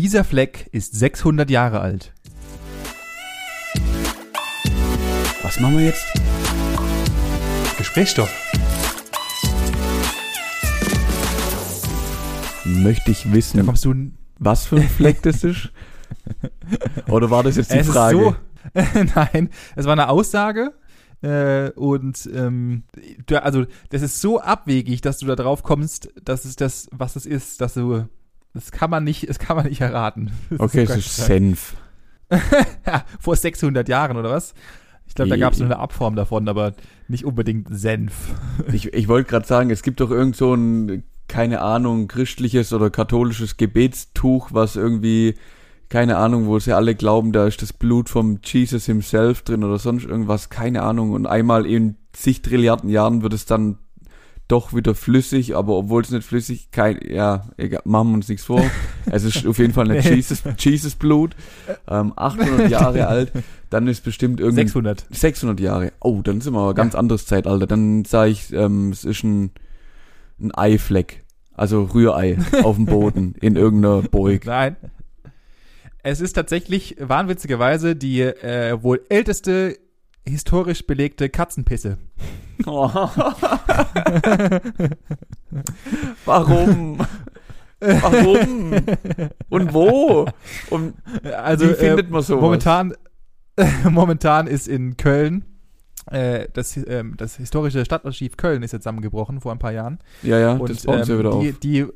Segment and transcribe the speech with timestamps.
[0.00, 2.12] Dieser Fleck ist 600 Jahre alt.
[5.42, 6.06] Was machen wir jetzt?
[7.76, 8.30] Gesprächsstoff.
[12.64, 13.90] Möchte ich Da wissen, kommst du.
[13.90, 15.72] n- was für ein Fleck das ist?
[17.08, 18.36] Oder war das jetzt die es Frage?
[18.74, 19.10] ist so.
[19.16, 20.74] Nein, es war eine Aussage.
[21.22, 22.84] Äh, und ähm,
[23.26, 27.16] du, also das ist so abwegig, dass du da drauf kommst, dass es das, was
[27.16, 28.06] es ist, dass du.
[28.54, 30.30] Das kann man nicht, das kann man nicht erraten.
[30.50, 31.16] Das okay, es so ist.
[31.16, 31.76] Senf.
[32.86, 34.54] Ja, vor 600 Jahren oder was?
[35.06, 36.74] Ich glaube, da gab es nur eine Abform davon, aber
[37.08, 38.14] nicht unbedingt Senf.
[38.72, 42.90] Ich, ich wollte gerade sagen, es gibt doch irgend so ein, keine Ahnung, christliches oder
[42.90, 45.34] katholisches Gebetstuch, was irgendwie,
[45.88, 49.78] keine Ahnung, wo sie alle glauben, da ist das Blut vom Jesus himself drin oder
[49.78, 51.12] sonst irgendwas, keine Ahnung.
[51.12, 53.78] Und einmal in zig Trilliarden Jahren wird es dann
[54.48, 58.44] doch wieder flüssig, aber obwohl es nicht flüssig, kein, ja, egal, machen wir uns nichts
[58.44, 58.62] vor.
[59.10, 60.04] Es ist auf jeden Fall nicht.
[60.04, 61.34] Jesus, Jesus Blut,
[61.88, 63.32] ähm, 800 Jahre alt,
[63.70, 65.06] dann ist bestimmt irgendwie 600.
[65.10, 65.92] 600 Jahre.
[66.00, 67.66] Oh, dann sind wir aber ganz anderes Zeitalter.
[67.66, 69.50] Dann sage ich, ähm, es ist ein,
[70.38, 71.24] ein Eifleck.
[71.54, 74.44] Also Rührei auf dem Boden in irgendeiner Burg.
[74.44, 74.76] Nein.
[76.02, 79.78] Es ist tatsächlich wahnwitzigerweise die äh, wohl älteste
[80.28, 81.98] historisch belegte Katzenpisse.
[86.24, 86.98] Warum?
[87.80, 88.72] Warum?
[89.48, 90.26] Und wo?
[90.70, 90.94] Und
[91.36, 92.40] Also wie findet äh, man sowas?
[92.42, 92.94] momentan,
[93.90, 95.44] momentan ist in Köln
[96.10, 99.98] äh, das, ähm, das historische Stadtarchiv Köln ist jetzt zusammengebrochen vor ein paar Jahren.
[100.22, 101.58] Ja, ja, Und das bauen sie ähm, wieder die, auf.
[101.58, 101.86] die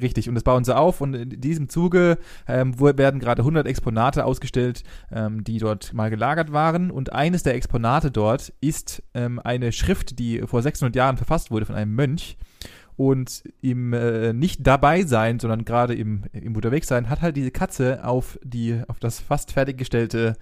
[0.00, 4.24] Richtig, und das bauen sie auf und in diesem Zuge ähm, werden gerade 100 Exponate
[4.24, 6.90] ausgestellt, ähm, die dort mal gelagert waren.
[6.90, 11.66] Und eines der Exponate dort ist ähm, eine Schrift, die vor 600 Jahren verfasst wurde
[11.66, 12.36] von einem Mönch.
[12.96, 17.50] Und im äh, nicht dabei sein, sondern gerade im, im unterwegs sein, hat halt diese
[17.52, 20.36] Katze auf die auf das fast fertiggestellte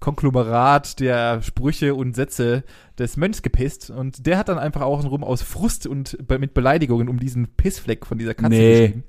[0.00, 2.64] Konglomerat der Sprüche und Sätze
[2.98, 7.08] des Mönchs gepisst und der hat dann einfach außenrum aus Frust und be mit Beleidigungen
[7.08, 8.80] um diesen Pissfleck von dieser Katze Nee.
[8.80, 9.04] geschrieben.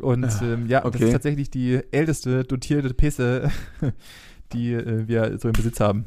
[0.00, 1.04] Und Ah, ähm, ja, das okay.
[1.06, 3.50] ist tatsächlich die älteste dotierte Pisse,
[4.52, 6.06] die äh, wir so im Besitz haben.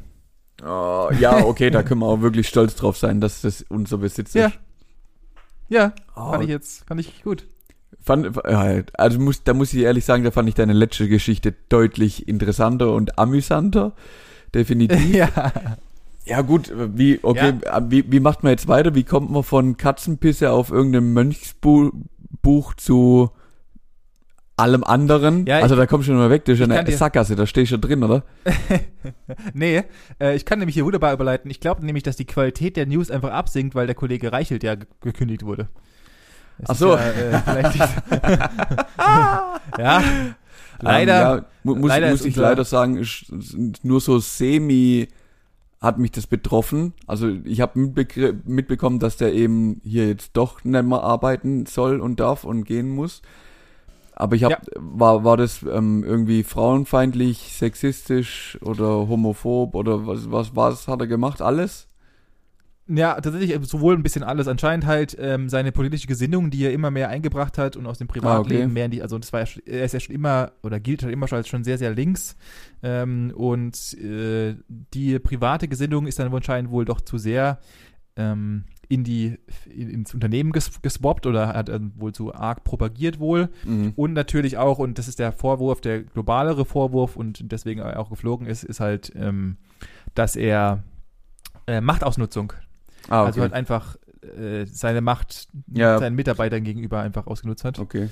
[0.64, 4.32] Oh, ja, okay, da können wir auch wirklich stolz drauf sein, dass das unser Besitz
[4.34, 4.46] Ja.
[4.46, 4.58] ist.
[5.68, 7.46] Ja, Oh, fand ich jetzt, fand ich gut.
[8.00, 11.54] Fand, ja, also muss, da muss ich ehrlich sagen, da fand ich deine letzte Geschichte
[11.68, 13.92] deutlich interessanter und amüsanter.
[14.54, 15.14] Definitiv.
[15.14, 15.28] ja.
[16.24, 17.54] Ja gut, wie, okay,
[17.88, 18.94] wie, wie macht man jetzt weiter?
[18.94, 23.30] Wie kommt man von Katzenpisse auf irgendeinem Mönchsbuch zu
[24.56, 25.46] allem anderen?
[25.46, 27.34] Ja, also ich- da kommst du schon mal weg, das ist ja eine dir- Sackgasse,
[27.34, 28.22] da stehst du drin, oder?
[29.54, 29.82] Nee,
[30.20, 31.50] äh, ich kann nämlich hier wunderbar überleiten.
[31.50, 34.74] Ich glaube nämlich, dass die Qualität der News einfach absinkt, weil der Kollege Reichelt ja
[34.76, 35.68] ge- gekündigt wurde.
[36.68, 36.94] Ach so.
[36.96, 37.32] Ja, äh,
[39.78, 40.02] ja,
[40.80, 41.32] leider.
[41.32, 43.04] Ähm, ja, mu muss, leider muss ich leider sagen,
[43.82, 45.08] nur so semi
[45.80, 46.92] hat mich das betroffen.
[47.06, 47.78] Also ich habe
[48.44, 52.90] mitbekommen, dass der eben hier jetzt doch nicht mehr arbeiten soll und darf und gehen
[52.90, 53.22] muss.
[54.14, 54.60] Aber ich habe, Ja.
[54.76, 61.06] war, war das ähm, irgendwie frauenfeindlich, sexistisch oder homophob oder was, was, was hat er
[61.08, 61.42] gemacht?
[61.42, 61.88] Alles?
[62.94, 64.48] Ja, tatsächlich äh, sowohl ein bisschen alles.
[64.48, 68.08] Anscheinend halt ähm, seine politische Gesinnung, die er immer mehr eingebracht hat und aus dem
[68.08, 68.72] Privatleben Ah, okay.
[68.72, 71.12] mehr in die, also das war ja, er ist ja schon immer oder gilt halt
[71.12, 72.36] immer schon als schon sehr, sehr links.
[72.82, 77.60] Ähm, und äh, die private Gesinnung ist dann anscheinend wohl doch zu sehr
[78.16, 79.38] ähm, in die
[79.74, 83.48] in, ins Unternehmen ges geswappt oder hat äh, wohl zu arg propagiert wohl.
[83.64, 83.92] Mhm.
[83.96, 88.46] Und natürlich auch, und das ist der Vorwurf, der globalere Vorwurf und deswegen auch geflogen
[88.46, 89.56] ist, ist halt, ähm,
[90.14, 90.82] dass er
[91.66, 92.52] äh, Machtausnutzung
[93.08, 93.26] Ah, okay.
[93.26, 93.96] also halt einfach
[94.38, 95.98] äh, seine Macht Ja.
[95.98, 97.78] seinen Mitarbeitern gegenüber einfach ausgenutzt hat.
[97.78, 98.08] okay.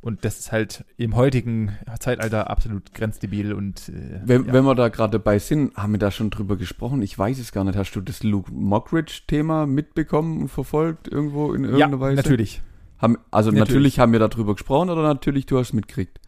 [0.00, 4.52] Und das ist halt im heutigen Zeitalter absolut grenzdebil und äh, Wenn, ja.
[4.52, 7.00] wenn wir da gerade dabei sind, haben wir da schon drüber gesprochen?
[7.00, 7.74] Ich weiß es gar nicht.
[7.78, 12.16] Hast du das Luke Mockridge-Thema mitbekommen und verfolgt irgendwo in ja, irgendeiner Weise?
[12.16, 12.60] natürlich.
[12.98, 13.68] Haben, also natürlich.
[13.68, 13.98] Natürlich.
[13.98, 16.20] haben wir darüber gesprochen oder natürlich du hast es mitgekriegt?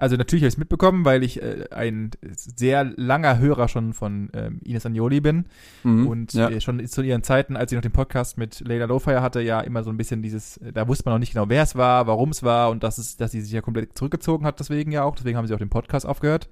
[0.00, 4.30] Also natürlich habe ich es mitbekommen, weil ich äh, ein sehr langer Hörer schon von
[4.32, 5.46] ähm, Ines Agnoli bin
[5.82, 6.06] Mhm.
[6.06, 6.48] und ja.
[6.50, 9.60] äh, schon zu ihren Zeiten, als ich noch den Podcast mit Leila Lowfire hatte, ja
[9.60, 12.06] immer so ein bisschen dieses, äh, da wusste man noch nicht genau, wer es war,
[12.06, 15.02] warum es war und dass es, dass sie sich ja komplett zurückgezogen hat, deswegen ja
[15.02, 16.48] auch, deswegen haben sie auch den Podcast aufgehört.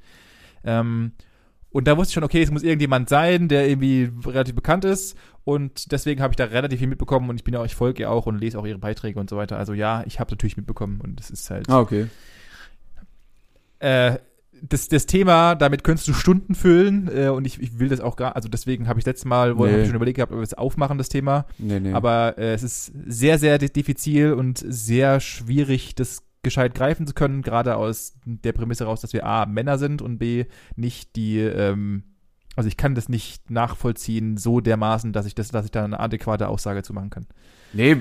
[0.64, 1.12] Ähm,
[1.70, 5.16] und da wusste ich schon, okay, es muss irgendjemand sein, der irgendwie relativ bekannt ist.
[5.44, 8.02] Und deswegen habe ich da relativ viel mitbekommen und ich bin ja auch, ich folge
[8.02, 9.58] ihr auch und lese auch ihre Beiträge und so weiter.
[9.58, 11.68] Also ja, ich habe natürlich mitbekommen und es ist halt.
[11.68, 12.06] Ah, okay.
[13.86, 14.18] Äh,
[14.62, 18.16] das, das Thema, damit könntest du Stunden füllen äh, und ich, ich will das auch
[18.16, 19.72] gar, also deswegen habe ich letztes Mal, wo Nee.
[19.72, 21.46] hab ich schon überlegt gehabt, ob wir es aufmachen, das Thema.
[21.58, 21.92] Nee, nee.
[21.92, 27.42] Aber äh, es ist sehr, sehr diffizil und sehr schwierig, das gescheit greifen zu können,
[27.42, 32.04] gerade aus der Prämisse raus, dass wir A, Männer sind und B, nicht die, ähm,
[32.54, 36.00] also ich kann das nicht nachvollziehen so dermaßen, dass ich das, dass ich da eine
[36.00, 37.26] adäquate Aussage zu machen kann.
[37.72, 37.92] Nee,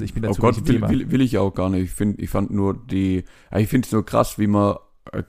[0.00, 1.84] ich bin oh Gott, will, will, will, ich auch gar nicht.
[1.84, 3.24] Ich finde, ich fand nur die,
[3.56, 4.76] ich finde es nur krass, wie man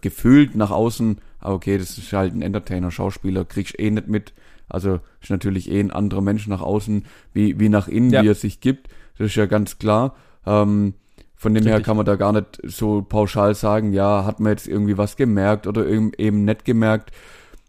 [0.02, 4.34] gefühlt nach außen, okay, das ist halt ein Entertainer, Schauspieler, kriegst eh nicht mit.
[4.70, 8.24] Also ist natürlich eh ein anderer Mensch nach außen, wie, wie nach innen, ja.
[8.24, 8.90] wie er sich gibt.
[9.18, 10.16] Das ist ja ganz klar.
[10.46, 10.94] Ähm,
[11.36, 11.74] von dem Richtig.
[11.74, 15.18] her kann man da gar nicht so pauschal sagen, ja, hat man jetzt irgendwie was
[15.18, 17.12] gemerkt oder eben nicht gemerkt.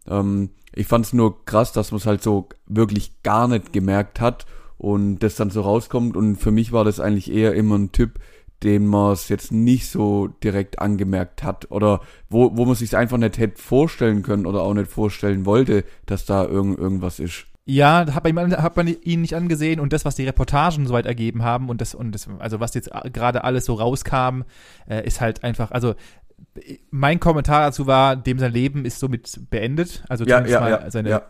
[0.06, 4.20] Ähm, ich fand es nur krass, dass man es halt so wirklich gar nicht gemerkt
[4.20, 4.46] hat
[4.78, 6.16] und das dann so rauskommt.
[6.16, 8.18] Und für mich war das eigentlich eher immer ein Typ,
[8.62, 13.18] den man es jetzt nicht so direkt angemerkt hat oder wo, wo man sich einfach
[13.18, 17.46] nicht hätte vorstellen können oder auch nicht vorstellen wollte, dass da irgend, irgendwas ist.
[17.64, 21.44] Ja, hat man, hat man ihn nicht angesehen und das, was die Reportagen soweit ergeben
[21.44, 24.42] haben und das, und das, also was jetzt gerade alles so rauskam,
[24.88, 25.94] äh, ist halt einfach, also
[26.90, 30.04] mein Kommentar dazu war, dem sein Leben ist somit beendet.
[30.08, 31.22] Also ja, ja, mal ja, seine, ja.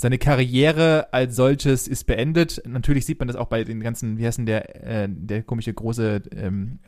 [0.00, 2.62] Seine Karriere als solches ist beendet.
[2.64, 5.74] Natürlich sieht man das auch bei den ganzen, wie heißt denn der, äh, der komische
[5.74, 6.78] große, ähm,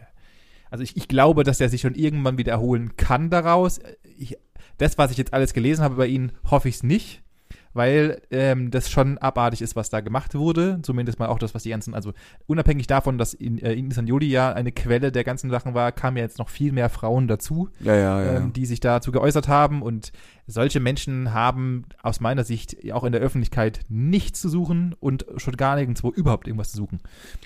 [0.71, 3.81] also ich, ich glaube, dass der sich schon irgendwann wieder erholen kann daraus.
[4.17, 4.39] Ich,
[4.79, 7.25] das, was ich jetzt alles gelesen habe bei ihm, hoffe ich es nicht
[7.73, 10.81] weil ähm, das schon abartig ist, was da gemacht wurde.
[10.83, 12.13] Zumindest mal auch das, was die ganzen, also
[12.47, 15.93] unabhängig davon, dass in, äh, in San Juli ja eine Quelle der ganzen Sachen war,
[15.93, 19.13] kamen ja jetzt noch viel mehr Frauen dazu, ja, ja, ja, ähm, die sich dazu
[19.13, 19.83] geäußert haben.
[19.83, 20.13] Und
[20.47, 25.57] solche Menschen haben aus meiner Sicht auch in der Öffentlichkeit nichts zu suchen und schon
[25.57, 27.01] gar nirgendwo überhaupt irgendwas zu suchen.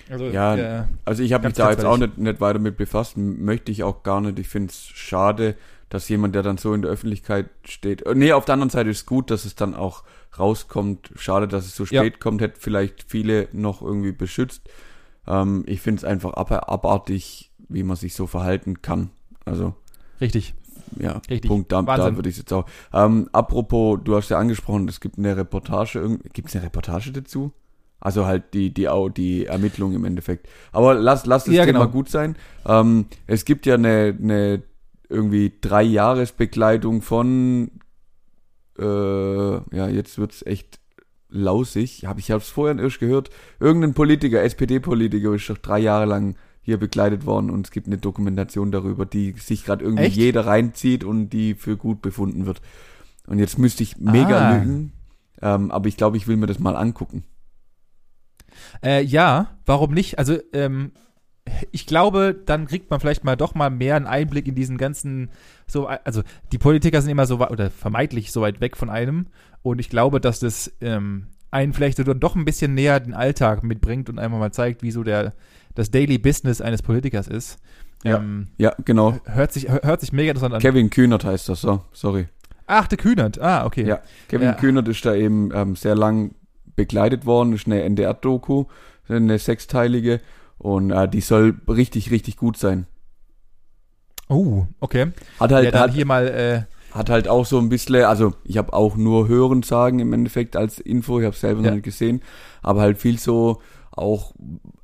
[0.09, 3.15] Also, ja, äh, also ich habe mich da jetzt auch nicht, nicht weiter mit befasst,
[3.17, 4.39] möchte ich auch gar nicht.
[4.39, 5.55] Ich finde es schade,
[5.89, 8.01] dass jemand, der dann so in der Öffentlichkeit steht.
[8.03, 10.03] Äh, nee, auf der anderen Seite ist es gut, dass es dann auch
[10.37, 11.11] rauskommt.
[11.15, 12.19] Schade, dass es so spät ja.
[12.19, 14.61] kommt, hätte vielleicht viele noch irgendwie beschützt.
[15.27, 19.09] Ähm, ich finde es einfach ab abartig, wie man sich so verhalten kann.
[19.45, 19.75] Also.
[20.21, 20.53] Richtig.
[20.99, 21.49] Ja, Richtig.
[21.49, 21.71] Punkt.
[21.71, 22.65] Da, da würde ich jetzt auch.
[22.93, 26.19] Ähm, apropos, du hast ja angesprochen, es gibt eine Reportage.
[26.33, 27.51] Gibt es eine Reportage dazu?
[27.99, 30.47] Also halt die, die, die Ermittlung im Endeffekt.
[30.71, 31.91] Aber lass, lass das ja, Thema genau.
[31.91, 32.35] gut sein.
[32.65, 34.63] Ähm, es gibt ja eine, eine
[35.09, 37.71] irgendwie drei Jahresbegleitung von,
[38.77, 38.83] äh,
[39.75, 40.79] ja, jetzt wird's echt
[41.29, 42.05] lausig.
[42.05, 43.29] Hab, ich habe es vorhin erst gehört.
[43.59, 47.99] Irgendein Politiker, SPD-Politiker, ist doch drei Jahre lang hier begleitet worden und es gibt eine
[47.99, 50.17] Dokumentation darüber, die sich gerade irgendwie Echt?
[50.17, 52.59] jeder reinzieht und die für gut befunden wird.
[53.27, 54.57] Und jetzt müsste ich mega ah.
[54.57, 54.91] lügen,
[55.43, 57.23] ähm, aber ich glaube, ich will mir das mal angucken.
[58.83, 60.17] Äh, ja, warum nicht?
[60.17, 60.91] Also ähm,
[61.71, 65.29] ich glaube, dann kriegt man vielleicht mal doch mal mehr einen Einblick in diesen ganzen,
[65.67, 69.27] so, also die Politiker sind immer so oder vermeintlich so weit weg von einem.
[69.61, 73.63] Und ich glaube, dass das ähm, einen vielleicht so doch ein bisschen näher den Alltag
[73.63, 75.33] mitbringt und einfach mal zeigt, wie so der,
[75.75, 77.59] das Daily Business eines Politikers ist.
[78.03, 79.17] Ja, ähm, ja genau.
[79.25, 80.61] Hört sich, hört sich mega interessant an.
[80.61, 82.27] Kevin Kühnert heißt das so, sorry.
[82.67, 83.85] Ach, der Kühnert, ah, okay.
[83.85, 84.53] Ja, Kevin ja.
[84.53, 86.33] Kühnert ist da eben ähm, sehr lang
[86.75, 88.65] begleitet worden, ist eine NDR-Doku,
[89.07, 90.19] eine sechsteilige
[90.57, 92.87] und äh, die soll richtig, richtig gut sein.
[94.29, 95.11] Oh, okay.
[95.39, 96.61] Hat halt, ja, dann hat, hier mal, äh,
[96.95, 100.55] hat halt auch so ein bisschen, also ich habe auch nur Hören sagen im Endeffekt
[100.55, 101.67] als Info, ich habe selber ja.
[101.67, 102.21] noch nicht gesehen,
[102.61, 103.61] aber halt viel so
[103.91, 104.33] auch,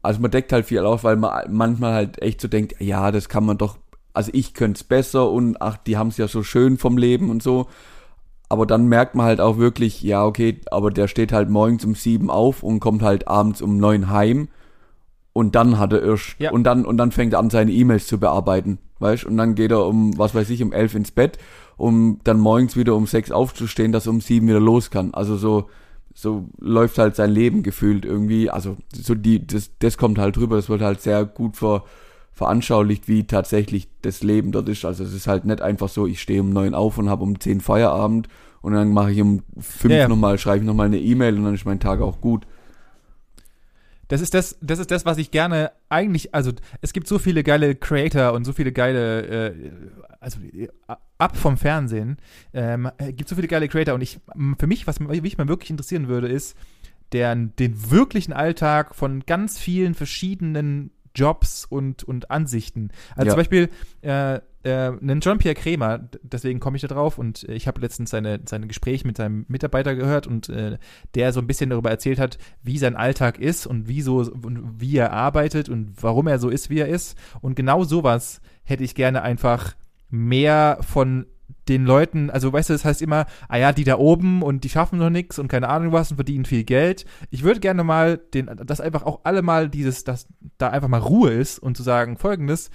[0.02, 3.30] also man deckt halt viel auf, weil man manchmal halt echt so denkt, ja, das
[3.30, 3.78] kann man doch,
[4.14, 7.30] also ich könnte es besser und ach, die haben es ja so schön vom Leben
[7.30, 7.68] und so.
[8.48, 11.96] Aber dann merkt man halt auch wirklich, ja, okay, aber der steht halt morgens um
[11.96, 14.50] sieben auf und kommt halt abends um neun heim
[15.34, 16.52] und dann hat er erst ja.
[16.52, 19.26] und dann und dann fängt er an seine E-Mails zu bearbeiten, weißt?
[19.26, 21.38] Und dann geht er um was weiß ich um elf ins Bett,
[21.78, 25.14] um dann morgens wieder um sechs aufzustehen, dass er um sieben wieder los kann.
[25.14, 25.70] Also so
[26.14, 28.50] so läuft halt sein Leben gefühlt irgendwie.
[28.50, 30.58] Also so die das das kommt halt drüber.
[30.58, 31.86] Das wird halt sehr gut ver,
[32.34, 34.84] veranschaulicht, wie tatsächlich das Leben dort ist.
[34.84, 37.40] Also es ist halt nicht einfach so, ich stehe um neun auf und habe um
[37.40, 38.28] zehn Feierabend
[38.62, 40.08] und dann mache ich um fünf ja, ja.
[40.10, 42.46] nochmal, schreibe ich nochmal eine E-Mail und dann ist mein Tag auch gut
[44.12, 46.52] das ist das, das ist das, was ich gerne eigentlich, also
[46.82, 49.72] es gibt so viele geile Creator und so viele geile, äh,
[50.20, 50.42] also
[51.18, 52.18] ab vom Fernsehen,
[52.54, 54.20] ähm, gibt so viele geile Creator und ich,
[54.60, 56.58] für mich, was mich mal wirklich interessieren würde, ist,
[57.14, 62.92] der, den wirklichen Alltag von ganz vielen verschiedenen Jobs und, und Ansichten.
[63.16, 63.32] Also ja.
[63.34, 63.70] zum Beispiel
[64.02, 68.40] äh, äh, einen John-Pierre Kremer, deswegen komme ich da drauf und ich habe letztens seine,
[68.46, 70.78] seine Gespräche mit seinem Mitarbeiter gehört und äh,
[71.16, 74.80] der so ein bisschen darüber erzählt hat, wie sein Alltag ist und wie, so, und
[74.80, 77.18] wie er arbeitet und warum er so ist, wie er ist.
[77.42, 79.76] Und genau sowas hätte ich gerne einfach
[80.10, 81.26] mehr von
[81.68, 84.70] den Leuten, also weißt du, das heißt immer, ah ja, die da oben und die
[84.70, 87.06] schaffen noch nichts und keine Ahnung was und verdienen viel Geld.
[87.30, 90.28] Ich würde gerne mal den, dass einfach auch alle mal dieses, dass
[90.58, 92.70] da einfach mal Ruhe ist und zu sagen folgendes,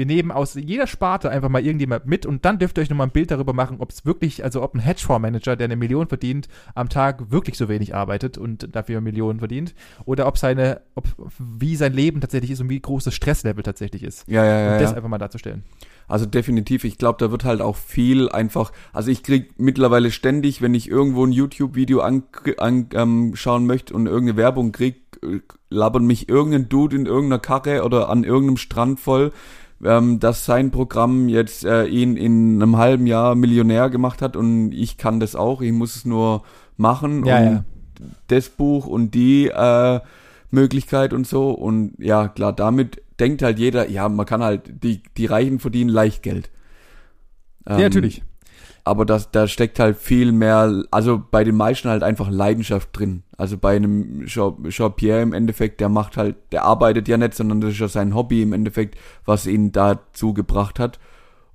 [0.00, 3.08] wir nehmen aus jeder Sparte einfach mal irgendjemand mit und dann dürft ihr euch nochmal
[3.08, 6.48] ein Bild darüber machen, ob es wirklich, also ob ein Hedgefondsmanager, der eine Million verdient,
[6.74, 9.74] am Tag wirklich so wenig arbeitet und dafür Millionen verdient
[10.06, 11.04] oder ob seine, ob,
[11.38, 14.26] wie sein Leben tatsächlich ist und wie groß das Stresslevel tatsächlich ist.
[14.26, 14.72] Ja, ja, ja.
[14.72, 14.96] Und das ja.
[14.96, 15.64] einfach mal darzustellen.
[16.08, 20.62] Also definitiv, ich glaube, da wird halt auch viel einfach, also ich krieg mittlerweile ständig,
[20.62, 26.06] wenn ich irgendwo ein YouTube-Video anschauen an, ähm, möchte und irgendeine Werbung krieg, äh, labern
[26.06, 29.32] mich irgendein Dude in irgendeiner Karre oder an irgendeinem Strand voll,
[29.84, 34.72] ähm, dass sein Programm jetzt äh, ihn in einem halben Jahr Millionär gemacht hat und
[34.72, 36.42] ich kann das auch, ich muss es nur
[36.76, 37.64] machen Ja, und ja.
[38.28, 40.00] das Buch und die äh,
[40.50, 45.02] Möglichkeit und so und ja, klar, damit denkt halt jeder, ja, man kann halt, die,
[45.16, 46.50] die Reichen verdienen leicht Geld.
[47.76, 48.22] ja, Ähm, natürlich.
[48.90, 53.22] Aber das, da steckt halt viel mehr, also bei den meisten halt einfach Leidenschaft drin.
[53.36, 57.34] Also bei einem Jean, Jean Pierre im Endeffekt, der macht halt, der arbeitet ja nicht,
[57.34, 60.98] sondern das ist ja sein Hobby im Endeffekt, was ihn dazu gebracht hat.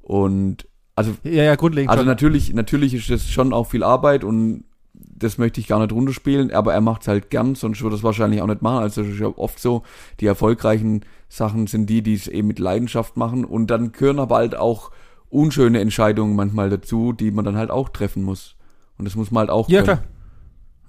[0.01, 0.65] Und
[0.95, 2.07] also, Ja, ja, grundlegend also schon.
[2.07, 4.63] natürlich, natürlich ist das schon auch viel Arbeit und
[4.93, 8.03] das möchte ich gar nicht runterspielen, aber er macht's halt gern, sonst würde er es
[8.03, 8.81] wahrscheinlich auch nicht machen.
[8.81, 9.83] Also das ist ja oft so,
[10.21, 14.37] die erfolgreichen Sachen sind die, die es eben mit Leidenschaft machen und dann gehören aber
[14.37, 14.91] halt auch
[15.35, 18.55] unschöne Entscheidungen manchmal dazu, die man dann halt auch treffen muss.
[18.97, 19.99] Und das muss man halt auch Ja, können.
[19.99, 20.14] klar.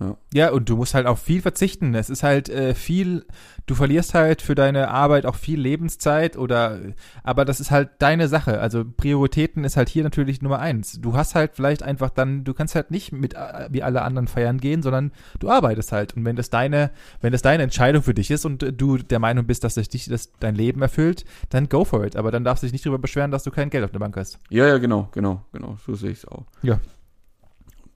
[0.00, 0.16] Ja.
[0.34, 1.94] Ja, und du musst halt auf viel verzichten.
[1.94, 3.24] Es ist halt äh, viel,
[3.66, 6.80] du verlierst halt für deine Arbeit auch viel Lebenszeit oder,
[7.22, 8.60] aber das ist halt deine Sache.
[8.60, 11.00] Also Prioritäten ist halt hier natürlich Nummer eins.
[11.00, 14.28] Du hast halt vielleicht einfach dann, du kannst halt nicht mit äh, wie alle anderen
[14.28, 16.14] feiern gehen, sondern du arbeitest halt.
[16.14, 16.90] Und wenn das deine,
[17.22, 19.88] wenn das deine Entscheidung für dich ist und äh, du der Meinung bist, dass das
[19.88, 22.16] dich das dein Leben erfüllt, dann go for it.
[22.16, 24.16] Aber dann darfst du dich nicht darüber beschweren, dass du kein Geld auf der Bank
[24.16, 24.38] hast.
[24.50, 25.78] Ja, ja, genau, genau, genau.
[25.86, 26.44] So sehe ich es auch.
[26.62, 26.78] Ja.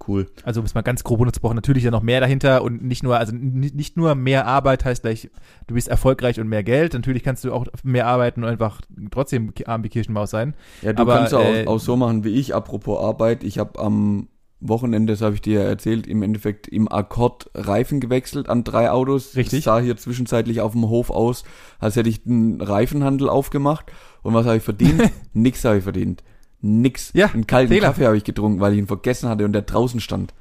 [0.07, 0.27] Cool.
[0.45, 3.35] Also muss man ganz grob runtergebrochen, natürlich ja noch mehr dahinter und nicht nur, also
[3.35, 5.31] nicht nur mehr Arbeit heißt gleich,
[5.67, 6.95] du bist erfolgreich und mehr Geld.
[6.95, 8.81] Natürlich kannst du auch mehr arbeiten und einfach
[9.11, 10.55] trotzdem arm wie Kirchenmaus sein.
[10.83, 13.45] Ja, du Aber, kannst ja äh, auch, auch so machen wie ich, apropos Arbeit.
[13.45, 14.29] Ich habe am
[14.61, 18.91] Wochenende, das habe ich dir ja erzählt, im Endeffekt im Akkord Reifen gewechselt an drei
[18.91, 19.37] Autos.
[19.37, 19.65] Richtig.
[19.65, 21.45] Das sah hier zwischenzeitlich auf dem Hof aus,
[21.79, 23.93] als hätte ich einen Reifenhandel aufgemacht.
[24.23, 25.11] Und was habe ich verdient?
[25.33, 26.23] Nix habe ich verdient.
[26.63, 27.13] Nix.
[27.15, 27.89] Ja, Einen kalten Fehler.
[27.89, 30.35] Kaffee habe ich getrunken, weil ich ihn vergessen hatte und der draußen stand.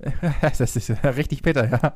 [0.40, 1.92] das ist richtig bitter, ja.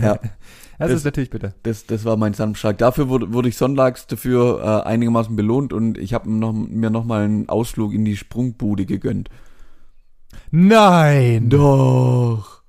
[0.00, 0.14] Ja.
[0.16, 0.20] Das,
[0.78, 1.54] Das- ist natürlich bitter.
[1.62, 2.78] Das, das war mein Samstag.
[2.78, 7.24] Dafür wurde, wurde ich sonntags dafür äh, einigermaßen belohnt und ich habe noch, mir nochmal
[7.24, 9.28] einen Ausflug in die Sprungbude gegönnt.
[10.50, 11.48] Nein!
[11.48, 12.62] Doch.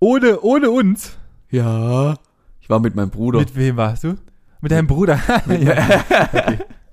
[0.00, 1.16] Ohne, ohne uns.
[1.50, 2.16] Ja.
[2.60, 3.40] Ich war mit meinem Bruder.
[3.40, 4.14] Mit wem warst du?
[4.60, 5.18] Mit deinem Bruder.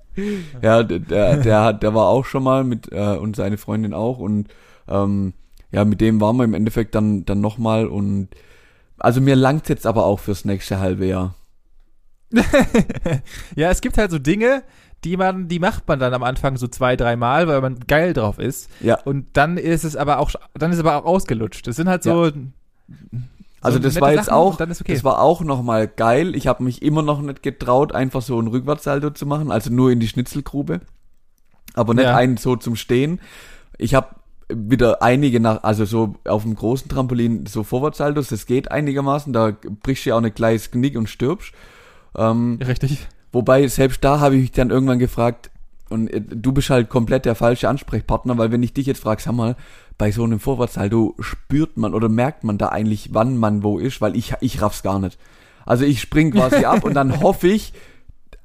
[0.62, 3.94] ja, der, der, der, hat, der war auch schon mal mit äh, und seine Freundin
[3.94, 4.48] auch und
[4.88, 5.34] ähm,
[5.70, 8.28] ja, mit dem waren wir im Endeffekt dann dann nochmal und
[8.98, 11.34] also mir langt's jetzt aber auch fürs nächste halbe Jahr.
[13.56, 14.62] ja, es gibt halt so Dinge,
[15.04, 18.38] die man, die macht man dann am Anfang so zwei, dreimal, weil man geil drauf
[18.38, 18.70] ist.
[18.80, 19.00] Ja.
[19.02, 21.66] Und dann ist es aber auch, dann ist es aber auch ausgelutscht.
[21.66, 22.30] Das sind halt so.
[23.62, 24.74] Also so das war jetzt Sachen auch, okay.
[24.88, 26.34] das war auch nochmal geil.
[26.34, 29.90] Ich habe mich immer noch nicht getraut, einfach so ein Rückwärtssalto zu machen, also nur
[29.90, 30.80] in die Schnitzelgrube,
[31.74, 32.16] aber nicht Ja.
[32.16, 33.20] einen so zum Stehen.
[33.78, 34.08] Ich habe
[34.52, 39.52] wieder einige nach, also so auf dem großen Trampolin so Vorwärtssaltos, das geht einigermaßen, da
[39.82, 41.52] brichst du ja auch nicht gleich das Knick und stirbst.
[42.16, 43.06] Ähm, Richtig.
[43.30, 45.50] Wobei, selbst da habe ich mich dann irgendwann gefragt,
[45.88, 49.22] und äh, du bist halt komplett der falsche Ansprechpartner, weil wenn ich dich jetzt frage,
[49.22, 49.56] sag mal,
[49.98, 54.00] bei so einem Vorwärtssalto spürt man oder merkt man da eigentlich, wann man wo ist,
[54.00, 55.18] weil ich, ich raff's gar nicht.
[55.64, 57.72] Also ich spring quasi ab und dann hoffe ich,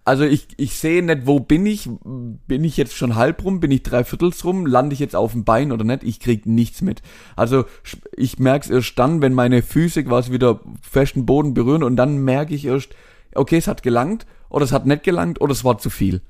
[0.07, 3.71] also ich, ich sehe nicht, wo bin ich, bin ich jetzt schon halb rum, bin
[3.71, 6.81] ich drei Viertels rum, lande ich jetzt auf dem Bein oder nicht, ich krieg nichts
[6.81, 7.01] mit.
[7.35, 7.65] Also
[8.15, 12.55] ich merk's erst dann, wenn meine Füße quasi wieder festen Boden berühren und dann merke
[12.55, 12.95] ich erst,
[13.35, 16.21] okay, es hat gelangt oder es hat nicht gelangt oder es war zu viel.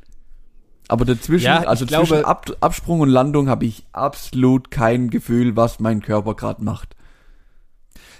[0.89, 5.55] Aber dazwischen, Ja, also glaube- zwischen Ab, Absprung und Landung habe ich absolut kein Gefühl,
[5.55, 6.95] was mein Körper gerade macht.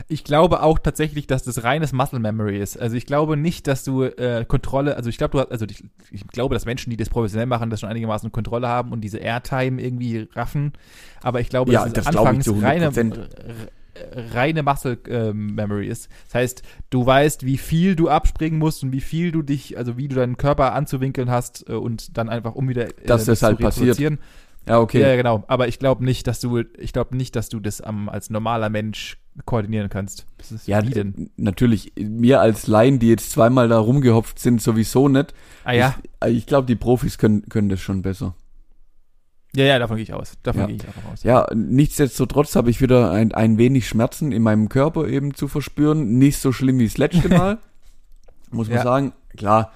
[0.10, 2.80] Ich glaube auch tatsächlich, dass das reines Muscle Memory ist.
[2.80, 5.84] Also ich glaube nicht, dass du äh, Kontrolle, also ich glaube, du hast, also ich,
[6.12, 9.18] ich glaube, dass Menschen, die das professionell machen, das schon einigermaßen Kontrolle haben und diese
[9.18, 10.74] Airtime irgendwie raffen.
[11.24, 12.64] Aber ich glaube, Ja, das glaube ich anfangs zu 100%.
[12.64, 12.92] reine,
[14.34, 16.10] reine Muscle ähm, Memory ist.
[16.28, 19.98] Das heißt, du weißt, wie viel du abspringen musst und wie viel du dich, also
[19.98, 23.58] wie du deinen Körper anzuwinkeln hast äh, und dann einfach um wieder äh, das halt
[23.58, 24.20] zu passiert.
[24.68, 25.02] Ja, okay.
[25.02, 25.44] Ja, ja, genau.
[25.48, 28.70] Aber ich glaube nicht, dass du, ich glaube nicht, dass du das am, als normaler
[28.70, 30.26] Mensch koordinieren kannst.
[30.40, 31.30] Ist Ja, wie denn?
[31.38, 35.34] natürlich, mir als Laien, die jetzt zweimal da rumgehopft sind, sowieso nicht.
[35.64, 35.96] Ah ja.
[36.26, 38.36] Ich, ich glaube, die Profis können, können das schon besser.
[39.58, 40.34] Ja, ja, davon gehe ich aus.
[40.44, 40.68] Davon Ja.
[40.68, 41.24] gehe ich einfach aus.
[41.24, 46.18] Ja, nichtsdestotrotz habe ich wieder ein, ein wenig Schmerzen in meinem Körper eben zu verspüren.
[46.20, 47.58] Nicht so schlimm wie das letzte Mal.
[48.52, 48.84] Muss man Ja.
[48.84, 49.14] sagen.
[49.36, 49.72] Klar,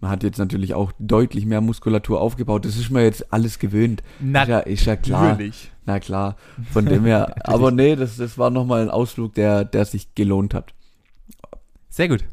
[0.00, 2.64] Man hat jetzt natürlich auch deutlich mehr Muskulatur aufgebaut.
[2.64, 4.02] Das ist mir jetzt alles gewöhnt.
[4.18, 5.28] Na, ist, ja, ist ja klar.
[5.30, 5.70] Natürlich.
[5.86, 6.36] Na klar.
[6.72, 7.36] Von dem her.
[7.46, 10.74] aber nee, das, das war nochmal ein Ausflug, der, der sich gelohnt hat.
[11.88, 12.24] Sehr gut.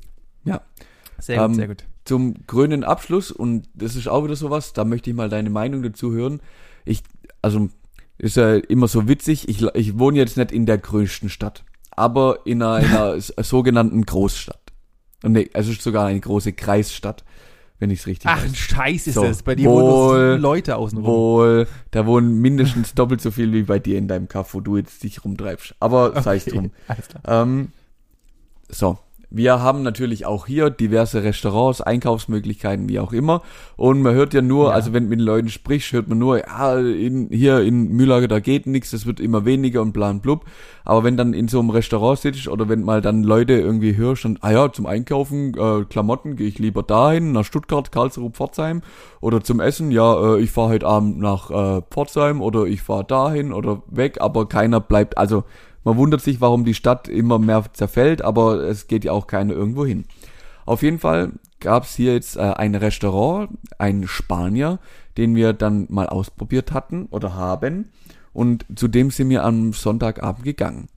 [0.45, 0.61] Ja.
[1.19, 1.83] Sehr gut, Ähm, sehr gut.
[2.05, 5.83] Zum grünen Abschluss, und das ist auch wieder sowas, da möchte ich mal deine Meinung
[5.83, 6.41] dazu hören.
[6.85, 7.01] Ich,
[7.41, 7.69] also,
[8.17, 12.39] ist ja immer so witzig, ich, ich wohne jetzt nicht in der größten Stadt, aber
[12.45, 14.59] in einer, in einer sogenannten Großstadt.
[15.23, 17.23] Und nee, es ist sogar eine große Kreisstadt,
[17.79, 18.49] wenn ich es richtig Ach, weiß.
[18.51, 19.43] ein Scheiß ist So, das.
[19.43, 21.05] Bei dir wohnen wohl- sieben Leute außenrum.
[21.05, 24.77] Wohl, da wohnen mindestens doppelt so viel wie bei dir in deinem Kaff, wo du
[24.77, 25.75] jetzt dich rumtreibst.
[25.79, 26.71] Aber sei es drum.
[26.87, 27.43] Alles klar.
[27.43, 27.69] Ähm,
[28.69, 28.97] so,
[29.31, 33.41] wir haben natürlich auch hier diverse Restaurants, Einkaufsmöglichkeiten, wie auch immer.
[33.75, 34.73] Und man hört ja nur, Ja.
[34.73, 38.27] also wenn du mit den Leuten sprichst, hört man nur, ja, in, hier in Mühlager,
[38.27, 40.45] da geht nichts, das wird immer weniger und bla und blub.
[40.83, 44.25] Aber wenn dann in so einem Restaurant sitzt oder wenn mal dann Leute irgendwie hörst
[44.25, 48.81] und, ah ja, zum Einkaufen, äh, Klamotten gehe ich lieber dahin, nach Stuttgart, Karlsruhe, Pforzheim.
[49.21, 53.05] Oder zum Essen, ja, äh, ich fahre heute Abend nach äh, Pforzheim oder ich fahre
[53.05, 55.43] dahin oder weg, aber keiner bleibt, also
[55.83, 59.53] man wundert sich, warum die Stadt immer mehr zerfällt, aber es geht ja auch keiner
[59.53, 60.05] irgendwo hin.
[60.65, 64.79] Auf jeden Fall gab es hier jetzt äh, ein Restaurant, ein Spanier,
[65.17, 67.89] den wir dann mal ausprobiert hatten oder haben.
[68.33, 70.87] Und zu dem sind wir am Sonntagabend gegangen.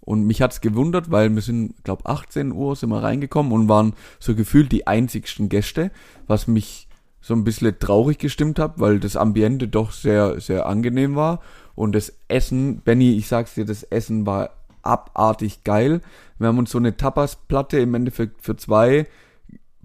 [0.00, 3.94] Und mich hat's gewundert, weil wir sind, glaube 18 Uhr sind wir reingekommen und waren
[4.20, 5.90] so gefühlt die einzigsten Gäste,
[6.28, 6.86] was mich
[7.20, 11.40] so ein bisschen traurig gestimmt hat, weil das Ambiente doch sehr, sehr angenehm war.
[11.76, 14.50] Und das Essen, Benny, ich sag's dir, das Essen war
[14.82, 16.00] abartig geil.
[16.38, 19.06] Wir haben uns so eine Tapas-Platte im Endeffekt für zwei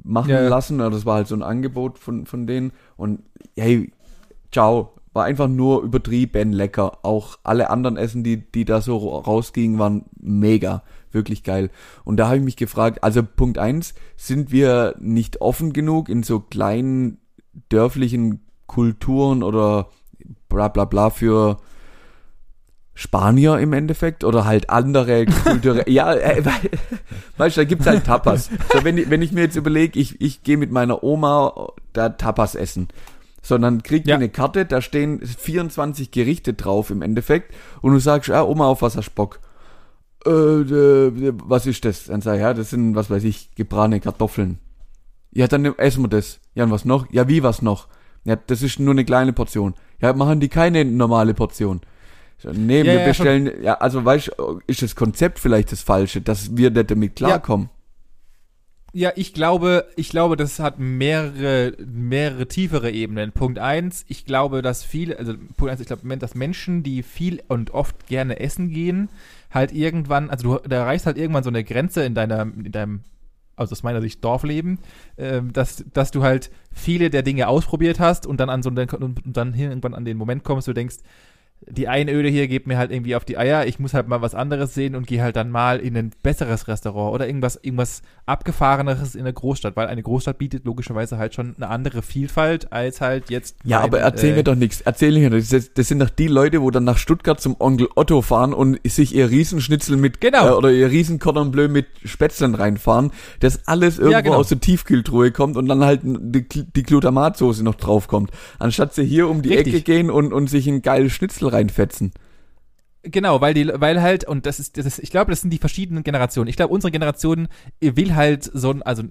[0.04, 0.48] machen Ja.
[0.48, 0.82] lassen.
[0.82, 2.72] Also Das war halt so ein Angebot von, von denen.
[2.98, 3.22] Und
[3.56, 3.92] hey,
[4.52, 4.94] ciao.
[5.14, 7.00] War einfach nur übertrieben lecker.
[7.04, 10.84] Auch alle anderen Essen, die, die da so rausgingen, waren mega.
[11.12, 11.70] Wirklich geil.
[12.06, 16.24] Und da habe ich mich gefragt, also Punkt eins, sind wir nicht offen genug in
[16.24, 17.18] so kleinen
[17.68, 19.90] dörflichen Kulturen oder
[20.48, 21.58] bla bla bla für
[22.94, 25.82] Spanier im Endeffekt oder halt andere Kulturen.
[25.88, 26.70] ja, äh, weil,
[27.38, 28.50] weißt du, da gibt's halt Tapas.
[28.74, 32.10] So, wenn, ich, wenn ich mir jetzt überlege, ich, ich gehe mit meiner Oma da
[32.10, 32.90] Tapas essen.
[33.42, 34.18] So, dann kriegt Ja.
[34.18, 38.66] die eine Karte, da stehen 24 Gerichte drauf im Endeffekt und du sagst, ja, Oma,
[38.68, 39.40] auf was hast du Bock?
[40.26, 42.06] Äh, äh, was ist das?
[42.06, 44.60] Dann sag ich, ja, das sind, was weiß ich, gebratene Kartoffeln.
[45.32, 46.40] Ja, dann essen wir das.
[46.54, 47.12] Ja, und was noch?
[47.12, 47.88] Ja, wie was noch?
[48.26, 49.74] Ja, das ist nur eine kleine Portion.
[50.00, 51.82] Ja, machen die keine normale Portion.
[52.44, 54.32] Nee, Ja, wir ja, bestellen, ja, also weißt
[54.68, 57.70] ist das Konzept vielleicht das Falsche, dass wir nicht damit klarkommen?
[58.94, 63.32] Ja, ich glaube, ich glaube, das hat mehrere, mehrere tiefere Ebenen.
[63.32, 67.42] Punkt eins, ich glaube, dass viele, also Punkt eins, ich glaube, dass Menschen, die viel
[67.48, 69.08] und oft gerne essen gehen,
[69.50, 73.02] halt irgendwann, also du da erreichst halt irgendwann so eine Grenze in deiner, in deinem,
[73.56, 74.80] also aus meiner Sicht Dorfleben,
[75.18, 78.90] ähm, dass, dass du halt viele der Dinge ausprobiert hast und dann an so einen,
[78.90, 80.98] und dann irgendwann an den Moment kommst, du denkst,
[81.68, 84.34] die Einöde hier geht mir halt irgendwie auf die Eier, ich muss halt mal was
[84.34, 89.16] anderes sehen und gehe halt dann mal in ein besseres Restaurant oder irgendwas, irgendwas abgefahreneres
[89.16, 93.30] in der Großstadt, weil eine Großstadt bietet logischerweise halt schon eine andere Vielfalt als halt
[93.30, 93.58] jetzt.
[93.64, 94.82] Ja, mein, aber erzähl äh, mir doch nichts.
[94.82, 95.38] Erzähl mir doch.
[95.38, 98.80] Das, das sind doch die Leute, wo dann nach Stuttgart zum Onkel Otto fahren und
[98.88, 100.48] sich ihr Riesenschnitzel mit Genau.
[100.48, 104.38] äh, oder ihr riesen Cordon Bleu mit Spätzlen reinfahren, das alles irgendwo genau.
[104.38, 108.32] aus der Tiefkühltruhe kommt und dann halt die, die Glutamatsoße noch drauf kommt.
[108.58, 109.74] Anstatt sie hier um die Richtig.
[109.76, 112.12] Ecke gehen und, und sich ein geiles Schnitzel reinfetzen.
[113.04, 115.58] Genau, weil die, weil halt, und das ist, das ist, ich glaube, das sind die
[115.58, 116.48] verschiedenen Generationen.
[116.48, 117.48] Ich glaube, unsere Generation
[117.80, 119.04] will halt so ein, also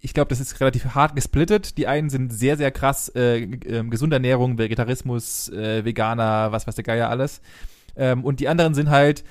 [0.00, 1.78] ich glaube, das ist relativ hart gesplittet.
[1.78, 6.74] Die einen sind sehr, sehr krass äh, ähm, gesunde Ernährung, Vegetarismus, äh, Veganer, was weiß
[6.74, 7.40] der Geier alles.
[7.96, 9.22] Ähm, und die anderen sind halt,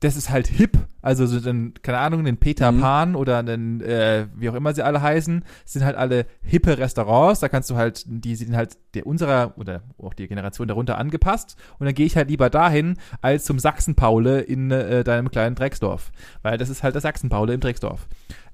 [0.00, 0.78] das ist halt hip.
[1.02, 2.80] Also so dann, keine Ahnung, einen Peter Mhm.
[2.80, 7.40] Pan oder einen, äh, wie auch immer sie alle heißen, sind halt alle hippe Restaurants.
[7.40, 11.56] Da kannst du halt, die sind halt der unserer oder auch die Generation darunter angepasst.
[11.78, 16.10] Und dann gehe ich halt lieber dahin als zum Sachsen-Paule in äh, deinem kleinen Drecksdorf.
[16.42, 18.06] Weil das ist halt der Sachsen-Paule im Drecksdorf.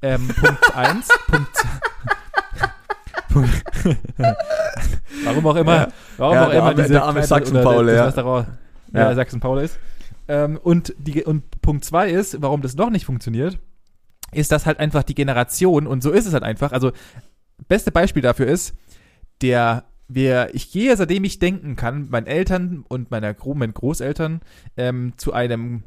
[0.02, 1.48] Ähm, Punkt eins, Punkt.
[3.32, 3.64] Punkt.
[5.24, 5.88] warum auch immer, Ja.
[6.18, 7.28] warum Ja, auch immer arme- diese der arme das
[7.96, 8.04] ja.
[8.04, 8.46] Restaurant
[8.92, 9.14] ja.
[9.14, 9.78] Sachsen-Paule ist.
[10.28, 13.58] Ähm, und, die, und Punkt zwei ist, warum das noch nicht funktioniert,
[14.32, 16.92] ist, dass halt einfach die Generation, und so ist es halt einfach, also
[17.68, 18.74] beste Beispiel dafür ist,
[19.42, 24.40] der, wir, ich gehe, seitdem ich denken kann, meinen Eltern und meiner meinen Großeltern
[24.76, 25.84] ähm, zu einem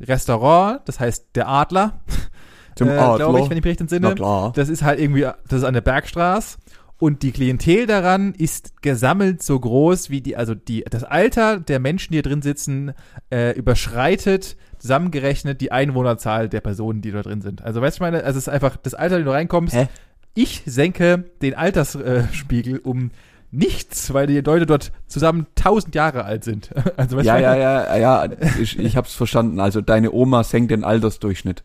[0.00, 2.00] Restaurant, das heißt der Adler,
[2.76, 3.16] Zum äh, Adler.
[3.16, 4.08] glaube ich, wenn ich mich recht entsinne.
[4.08, 4.52] Na klar.
[4.54, 6.58] Das ist halt irgendwie, das ist an der Bergstraße.
[6.98, 11.78] Und die Klientel daran ist gesammelt so groß wie die, also die, das Alter der
[11.78, 12.92] Menschen, die hier drin sitzen,
[13.30, 17.62] äh, überschreitet zusammengerechnet die Einwohnerzahl der Personen, die da drin sind.
[17.62, 19.88] Also weißt du, ich meine, also es ist einfach das Alter, wenn du reinkommst, Hä?
[20.38, 23.10] Ich senke den Altersspiegel um
[23.50, 26.70] nichts, weil die Leute dort zusammen tausend Jahre alt sind.
[26.96, 28.28] Also, weißt Ja, du, ja, ja, ja,
[28.60, 29.60] ich, ich hab's verstanden.
[29.60, 31.64] Also deine Oma senkt den Altersdurchschnitt.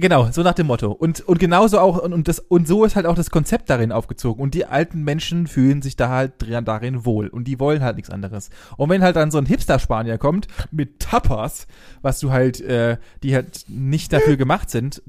[0.00, 0.92] Genau, so nach dem Motto.
[0.92, 3.90] Und, und genauso auch, und, und, das, und so ist halt auch das Konzept darin
[3.90, 4.42] aufgezogen.
[4.42, 6.32] Und die alten Menschen fühlen sich da halt
[6.64, 7.28] darin wohl.
[7.28, 8.50] Und die wollen halt nichts anderes.
[8.76, 11.66] Und wenn halt dann so ein Hipster-Spanier kommt mit Tapas,
[12.02, 15.02] was du halt, äh, die halt nicht dafür gemacht sind,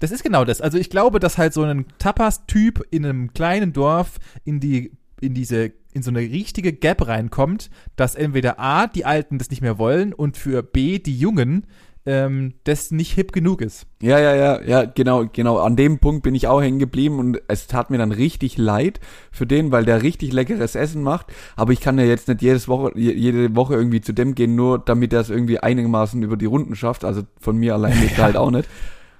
[0.00, 0.60] das ist genau das.
[0.60, 5.34] Also ich glaube, dass halt so ein Tapas-Typ in einem kleinen Dorf in die, in
[5.34, 9.78] diese, in so eine richtige Gap reinkommt, dass entweder A, die Alten das nicht mehr
[9.78, 11.66] wollen und für B, die Jungen,
[12.10, 13.86] ähm, das nicht hip genug ist.
[14.00, 15.58] Ja, ja, ja, ja, genau, genau.
[15.58, 18.98] An dem Punkt bin ich auch hängen geblieben und es tat mir dann richtig leid
[19.30, 21.26] für den, weil der richtig leckeres Essen macht.
[21.54, 24.54] Aber ich kann ja jetzt nicht jedes Woche, je- jede Woche irgendwie zu dem gehen,
[24.56, 27.04] nur damit er es irgendwie einigermaßen über die Runden schafft.
[27.04, 28.68] Also von mir allein geht halt auch nicht.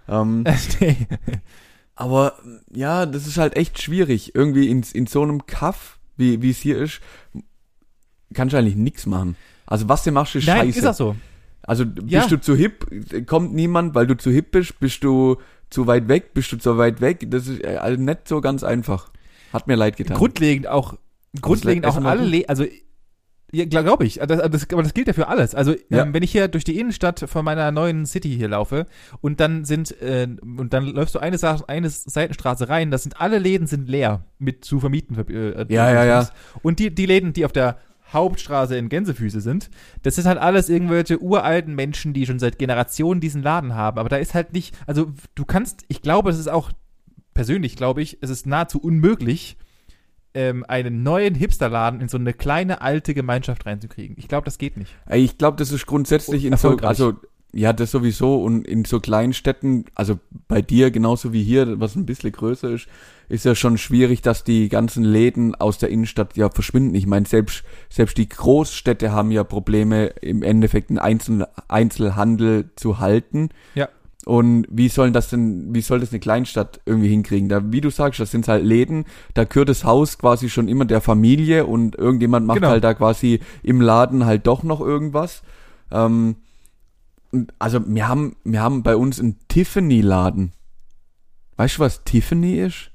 [0.08, 0.44] Ähm,
[1.94, 2.34] aber
[2.72, 4.34] ja, das ist halt echt schwierig.
[4.34, 7.00] Irgendwie in, in so einem Kaff, wie es hier ist,
[8.34, 9.36] kannst du eigentlich nichts machen.
[9.66, 10.78] Also was du machst, ist Nein, scheiße.
[10.78, 11.16] ist auch so.
[11.68, 12.26] Also bist Ja.
[12.26, 12.86] du zu hip,
[13.26, 15.36] kommt niemand, weil du zu hip bist, bist du
[15.70, 17.30] zu weit weg, bist du zu weit weg.
[17.30, 19.10] Das ist äh, also nicht so ganz einfach.
[19.52, 20.16] Hat mir leid getan.
[20.16, 20.94] Grundlegend auch,
[21.40, 22.24] grundlegend auch alle.
[22.24, 22.64] Le also
[23.50, 24.16] ja, glaube glaub ich.
[24.18, 25.54] Das, das, aber das gilt ja für alles.
[25.54, 26.02] Also Ja.
[26.02, 28.86] ähm, wenn ich hier durch die Innenstadt von meiner neuen City hier laufe
[29.22, 33.20] und dann sind äh, und dann läufst du eine, Sa eine Seitenstraße rein, das sind
[33.20, 35.16] alle Läden sind leer mit zu vermieten.
[35.28, 36.28] Äh, Ja, ja, ja.
[36.62, 37.78] Und die die Läden, die auf der
[38.12, 39.70] Hauptstraße in Gänsefüße sind,
[40.02, 43.98] das sind halt alles irgendwelche uralten Menschen, die schon seit Generationen diesen Laden haben.
[43.98, 46.70] Aber da ist halt nicht, also du kannst, ich glaube, es ist auch
[47.34, 49.56] persönlich, glaube ich, es ist nahezu unmöglich,
[50.34, 54.16] ähm, einen neuen Hipsterladen in so eine kleine alte Gemeinschaft reinzukriegen.
[54.18, 54.94] Ich glaube, das geht nicht.
[55.10, 57.14] Ich glaube, das ist grundsätzlich in so, also
[57.52, 60.18] ja, das sowieso und in so kleinen Städten, also
[60.48, 62.88] bei dir genauso wie hier, was ein bisschen größer ist,
[63.28, 66.94] ist ja schon schwierig, dass die ganzen Läden aus der Innenstadt ja verschwinden.
[66.94, 72.98] Ich meine, selbst, selbst die Großstädte haben ja Probleme, im Endeffekt einen Einzel Einzelhandel zu
[72.98, 73.50] halten.
[73.74, 73.88] Ja.
[74.24, 77.48] Und wie sollen das denn, wie soll das eine Kleinstadt irgendwie hinkriegen?
[77.48, 80.84] Da, wie du sagst, das sind halt Läden, da gehört das Haus quasi schon immer
[80.84, 82.68] der Familie und irgendjemand macht Genau.
[82.68, 85.42] halt da quasi im Laden halt doch noch irgendwas.
[85.90, 86.36] Ähm,
[87.58, 90.52] also wir haben, wir haben bei uns einen Tiffany-Laden.
[91.56, 92.90] Weißt du, was Tiffany ist?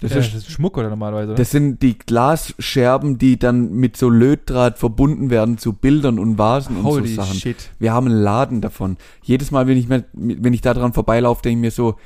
[0.00, 1.28] Das, Ja, ist, das ist Schmuck oder normalerweise.
[1.32, 1.36] Oder?
[1.36, 6.76] das sind die Glasscherben, die dann mit so Lötdraht verbunden werden zu Bildern und Vasen
[6.78, 7.38] und Holy so Sachen.
[7.38, 7.70] shit.
[7.78, 8.96] Wir haben einen Laden davon.
[9.22, 11.96] Jedes Mal, wenn ich mir, wenn ich da dran vorbeilaufe, denke ich mir so,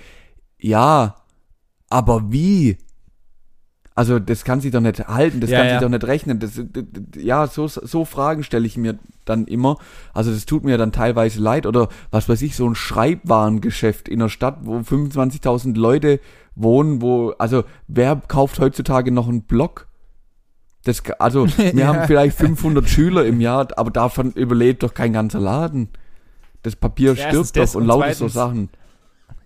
[0.59, 1.17] ja,
[1.89, 2.79] aber wie?
[3.97, 5.73] Also das kann sich doch nicht halten, das Ja, kann ja.
[5.75, 6.41] sich doch nicht rechnen.
[6.41, 9.79] Das, das, das- ja, so, so Fragen stelle ich mir dann immer.
[10.13, 11.65] Also das tut mir dann teilweise leid.
[11.65, 16.19] Oder was weiß ich, so ein Schreibwarengeschäft in einer Stadt, wo 25.000 Leute
[16.57, 19.89] wohnen, wo, also wer kauft heutzutage noch einen Block?
[20.85, 21.87] Das, also wir Ja.
[21.87, 25.89] haben vielleicht 500 Schüler im Jahr, aber davon überlebt doch kein ganzer Laden.
[26.63, 28.71] Das Papier Erstens stirbt doch und und lauter so Sachen.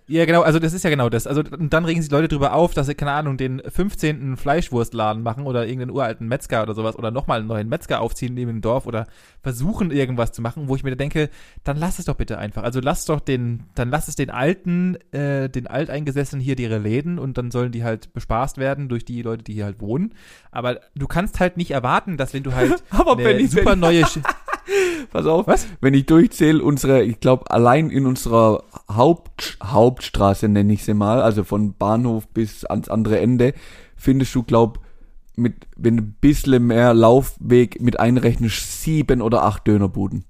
[0.09, 1.27] Ja, genau, also das ist ja genau das.
[1.27, 4.37] Also und dann regen sich Leute drüber auf, dass sie, keine Ahnung, den 15.
[4.37, 8.49] Fleischwurstladen machen oder irgendeinen uralten Metzger oder sowas oder nochmal einen neuen Metzger aufziehen neben
[8.49, 9.05] dem Dorf oder
[9.43, 11.29] versuchen irgendwas zu machen, wo ich mir denke,
[11.63, 12.63] dann lass es doch bitte einfach.
[12.63, 17.19] Also lass doch den, dann lass es den Alten, äh, den Alteingesessenen hier ihre Läden
[17.19, 20.15] und dann sollen die halt bespaßt werden durch die Leute, die hier halt wohnen.
[20.49, 24.03] Aber du kannst halt nicht erwarten, dass wenn du halt Aber eine super neue
[25.11, 25.67] Pass auf, Was?
[25.81, 31.21] wenn ich durchzähle, unsere, ich glaube, allein in unserer Haupt, Hauptstraße nenne ich sie mal,
[31.21, 33.53] also von Bahnhof bis ans andere Ende,
[33.95, 34.79] findest du, glaub,
[35.35, 40.25] mit, wenn du ein bisschen mehr Laufweg mit einrechnest, sieben oder acht Dönerbuden.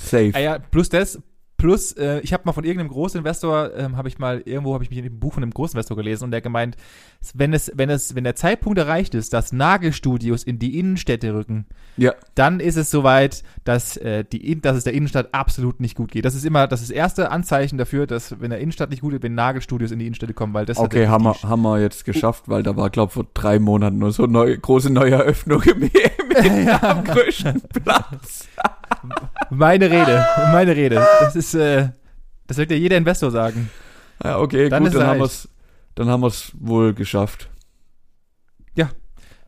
[0.00, 0.32] Safe.
[0.34, 1.20] Ah ja, plus das,
[1.64, 4.90] plus, äh, ich habe mal von irgendeinem Großinvestor, ähm, habe ich mal, irgendwo habe ich
[4.90, 6.76] mich in einem Buch von einem Großinvestor gelesen und der gemeint,
[7.32, 11.64] wenn es, wenn es, wenn der Zeitpunkt erreicht ist, dass Nagelstudios in die Innenstädte rücken,
[11.96, 16.10] Ja, dann ist es soweit, dass, äh, die, dass es der Innenstadt absolut nicht gut
[16.10, 16.26] geht.
[16.26, 19.12] Das ist immer das, ist das erste Anzeichen dafür, dass, wenn der Innenstadt nicht gut
[19.12, 22.04] geht, wenn Nagelstudios in die Innenstädte kommen, weil das okay, haben wir, haben wir jetzt
[22.04, 25.82] geschafft, weil da war, glaub, vor drei Monaten nur so eine große Neueröffnung im,
[26.44, 28.48] im am größten Platz.
[29.54, 31.06] Meine Rede, meine Rede.
[31.20, 31.88] Das ist, äh,
[32.46, 33.70] das wird ja jeder Investor sagen.
[34.22, 35.48] Ja, okay, Dann gut, ist dann haben wir's,
[35.94, 37.48] dann haben wir's wohl geschafft.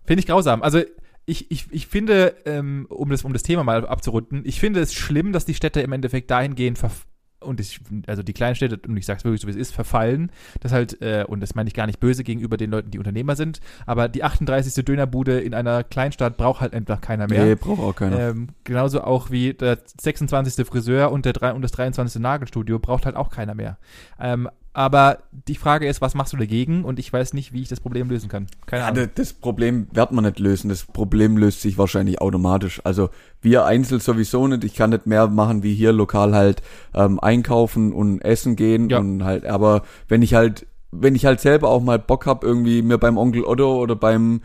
[0.06, 0.62] Finde ich grausam.
[0.62, 0.82] Also
[1.26, 4.94] ich, ich, ich finde, ähm, um, das, um das Thema mal abzurunden, ich finde es
[4.94, 7.06] schlimm, dass die Städte im Endeffekt dahingehend verf
[7.46, 9.74] und ich, also die kleinen Städte, und ich sage es wirklich so, wie es ist,
[9.74, 10.30] verfallen.
[10.60, 13.36] Das halt, äh, und das meine ich gar nicht böse gegenüber den Leuten, die Unternehmer
[13.36, 14.84] sind, aber die 38.
[14.84, 17.44] Dönerbude in einer Kleinstadt braucht halt einfach keiner mehr.
[17.44, 18.18] Nee, braucht auch keiner.
[18.18, 20.66] Ähm, genauso auch wie der 26.
[20.66, 22.20] Friseur und, der, und das 23.
[22.20, 23.78] Nagelstudio braucht halt auch keiner mehr.
[24.20, 26.84] Ähm, aber die Frage ist, was machst du dagegen?
[26.84, 28.46] Und ich weiß nicht, wie ich das Problem lösen kann.
[28.66, 29.08] Keine Ja, Ahnung.
[29.14, 30.68] das, Problem wird man nicht lösen.
[30.68, 32.82] Das Problem löst sich wahrscheinlich automatisch.
[32.84, 33.08] Also
[33.40, 34.64] wir einzeln sowieso nicht.
[34.64, 36.60] Ich kann nicht mehr machen wie hier lokal halt
[36.94, 38.98] ähm, einkaufen und essen gehen Ja.
[38.98, 39.46] und halt.
[39.46, 43.16] Aber wenn ich halt, wenn ich halt selber auch mal Bock hab, irgendwie mir beim
[43.16, 44.42] Onkel Otto oder beim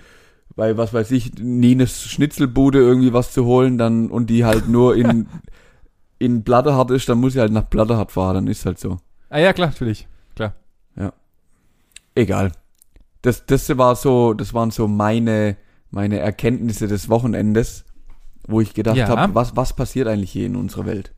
[0.55, 4.95] bei was weiß ich Nines Schnitzelbude irgendwie was zu holen, dann und die halt nur
[5.01, 5.27] in
[6.19, 8.35] in Blatterhart ist, dann muss ich halt nach Blatterhart fahren.
[8.35, 8.97] Dann ist halt so.
[9.29, 10.07] Ah ja, klar, natürlich.
[12.15, 12.51] Egal.
[13.21, 15.57] Das, das war so, das waren so meine,
[15.91, 17.85] meine Erkenntnisse des Wochenendes,
[18.47, 19.07] wo ich gedacht Ja.
[19.07, 21.13] habe, was, was passiert eigentlich hier in unserer Welt?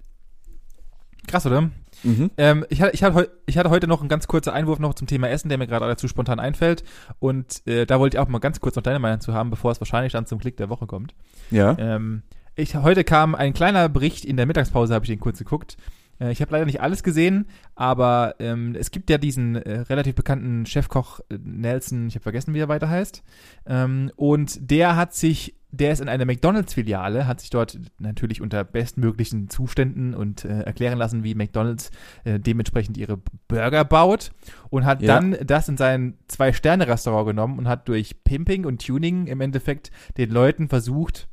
[1.27, 1.69] Krass, oder?
[2.03, 2.32] Mhm.
[2.38, 5.08] Ähm, ich, hatte, ich, hatte, ich hatte heute noch einen ganz kurzen Einwurf noch zum
[5.08, 6.84] Thema Essen, der mir gerade dazu spontan einfällt.
[7.19, 9.71] Und äh, da wollte ich auch mal ganz kurz noch deine Meinung zu haben, bevor
[9.71, 11.15] es wahrscheinlich dann zum Klick der Woche kommt.
[11.49, 11.77] Ja.
[11.79, 12.23] Ähm,
[12.56, 15.77] ich, heute kam ein kleiner Bericht in der Mittagspause, habe ich den kurz geguckt.
[16.24, 20.16] Äh, ich habe leider nicht alles gesehen, aber ähm, es gibt ja diesen äh, relativ
[20.16, 23.24] bekannten Chefkoch äh, Nelson, ich habe vergessen, wie er weiter heißt.
[23.66, 28.64] Ähm, und der hat sich, der ist in einer McDonalds-Filiale, hat sich dort natürlich unter
[28.64, 31.92] bestmöglichen Zuständen und äh, erklären lassen, wie McDonalds
[32.24, 34.32] äh, dementsprechend ihre Burger baut
[34.70, 35.16] und hat Ja.
[35.20, 40.30] dann das in sein Zwei-Sterne-Restaurant genommen und hat durch Pimping und Tuning im Endeffekt den
[40.30, 41.28] Leuten versucht,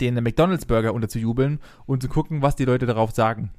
[0.00, 3.50] den McDonalds-Burger unterzujubeln und zu gucken, was die Leute darauf sagen.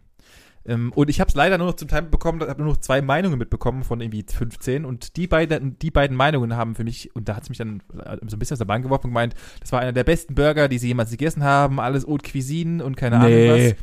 [0.67, 3.01] Ähm, und ich habe es leider nur noch zum Teil bekommen, habe nur noch zwei
[3.01, 7.29] Meinungen mitbekommen von irgendwie 15 und die beiden, die beiden Meinungen haben für mich, und
[7.29, 9.35] da hat es mich dann äh, so ein bisschen aus der Bahn geworfen und gemeint,
[9.59, 12.97] das war einer der besten Burger, die sie jemals gegessen haben, alles Haute Cuisine und
[12.97, 13.75] keine Ahnung Nee.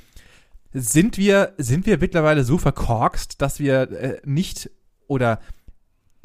[0.75, 0.89] was.
[0.91, 4.71] Sind wir, sind wir mittlerweile so verkorkst, dass wir äh, nicht
[5.07, 5.39] oder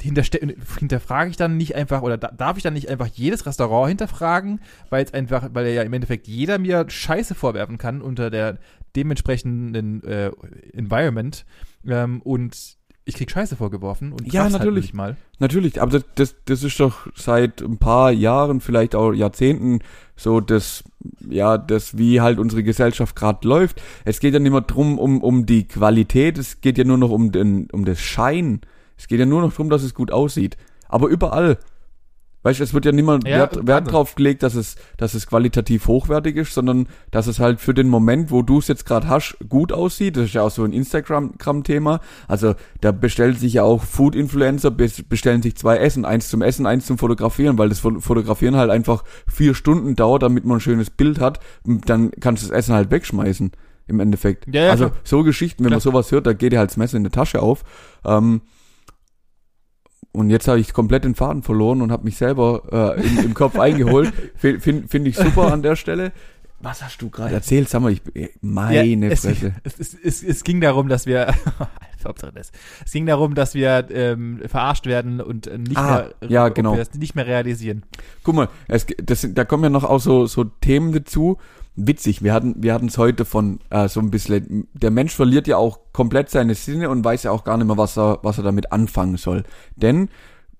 [0.00, 4.60] hinterfrage ich dann nicht einfach oder da, darf ich dann nicht einfach jedes Restaurant hinterfragen,
[4.90, 8.58] weil es einfach, weil ja im Endeffekt jeder mir Scheiße vorwerfen kann unter der
[8.98, 10.30] dementsprechenden äh,
[10.72, 11.46] Environment
[11.86, 14.84] ähm, und ich krieg Scheiße vorgeworfen und Ja, halt natürlich.
[14.84, 15.16] nicht mal.
[15.38, 19.78] Natürlich, aber das, das, das ist doch seit ein paar Jahren, vielleicht auch Jahrzehnten
[20.14, 20.84] so das,
[21.26, 23.80] ja, das, wie halt unsere Gesellschaft gerade läuft.
[24.04, 27.10] Es geht ja nicht mehr drum um, um die Qualität, es geht ja nur noch
[27.10, 28.60] um den, um das Schein.
[28.98, 30.58] Es geht ja nur noch drum, dass es gut aussieht.
[30.88, 31.58] Aber überall.
[32.44, 33.66] Weißt du, es wird ja niemand Ja, Wert.
[33.66, 37.74] Wert drauf gelegt, dass es, dass es qualitativ hochwertig ist, sondern dass es halt für
[37.74, 40.16] den Moment, wo du es jetzt gerade hast, gut aussieht.
[40.16, 42.00] Das ist ja auch so ein Instagram-Thema.
[42.28, 46.66] Also da bestellen sich ja auch Food-Influencer, bes- bestellen sich zwei Essen, eins zum Essen,
[46.66, 50.60] eins zum Fotografieren, weil das Fo- Fotografieren halt einfach vier Stunden dauert, damit man ein
[50.60, 51.40] schönes Bild hat.
[51.64, 53.50] Und Dann kannst du das Essen halt wegschmeißen,
[53.88, 54.46] im Endeffekt.
[54.54, 55.00] Ja, ja, also klar.
[55.02, 55.92] so Geschichten, wenn man Klar.
[55.92, 57.64] sowas hört, da geht dir halt das Messer in die Tasche auf.
[58.04, 58.42] Ähm,
[60.18, 63.34] und jetzt habe ich komplett den Faden verloren und habe mich selber äh, im, im
[63.34, 64.12] Kopf eingeholt.
[64.36, 66.12] Finde find, ich super an der Stelle.
[66.60, 67.68] Was hast du gerade erzählt?
[67.68, 69.54] Sag mal, ich, äh, meine Ja, es, Fresse.
[69.62, 71.32] es, es, es, ging darum, dass wir.
[72.84, 76.78] Es ging darum, dass wir ähm, verarscht werden und äh, nicht, Ah, mehr, ja, genau.
[76.96, 77.82] nicht mehr realisieren.
[78.22, 81.38] Guck mal, das, da kommen ja noch auch so, so Themen dazu.
[81.80, 85.46] Witzig, wir hatten wir hatten es heute von äh, so ein bisschen, der Mensch verliert
[85.46, 88.36] ja auch komplett seine Sinne und weiß ja auch gar nicht mehr, was er, was
[88.38, 89.44] er damit anfangen soll.
[89.76, 90.08] Denn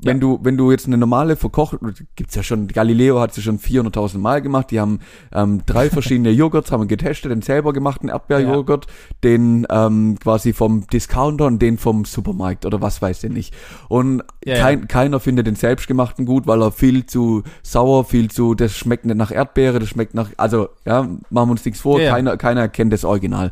[0.01, 0.21] wenn Ja.
[0.21, 1.79] du, wenn du jetzt eine normale verkocht,
[2.15, 5.01] gibt's ja schon, Galileo hat sie schon 400.000 Mal gemacht, die haben
[5.33, 8.87] ähm, drei verschiedene Joghurts, haben getestet, den selber gemachten Erdbeerjoghurt,
[9.25, 13.55] den ähm, quasi vom Discounter und den vom Supermarkt oder was weiß ich nicht.
[13.89, 14.63] Und Ja, ja.
[14.63, 19.05] kein, keiner findet den selbstgemachten gut, weil er viel zu sauer, viel zu, das schmeckt
[19.05, 22.15] nicht nach Erdbeere, das schmeckt nach, also, ja, machen wir uns nichts vor, Ja, ja.
[22.15, 23.51] keiner, keiner kennt das Original.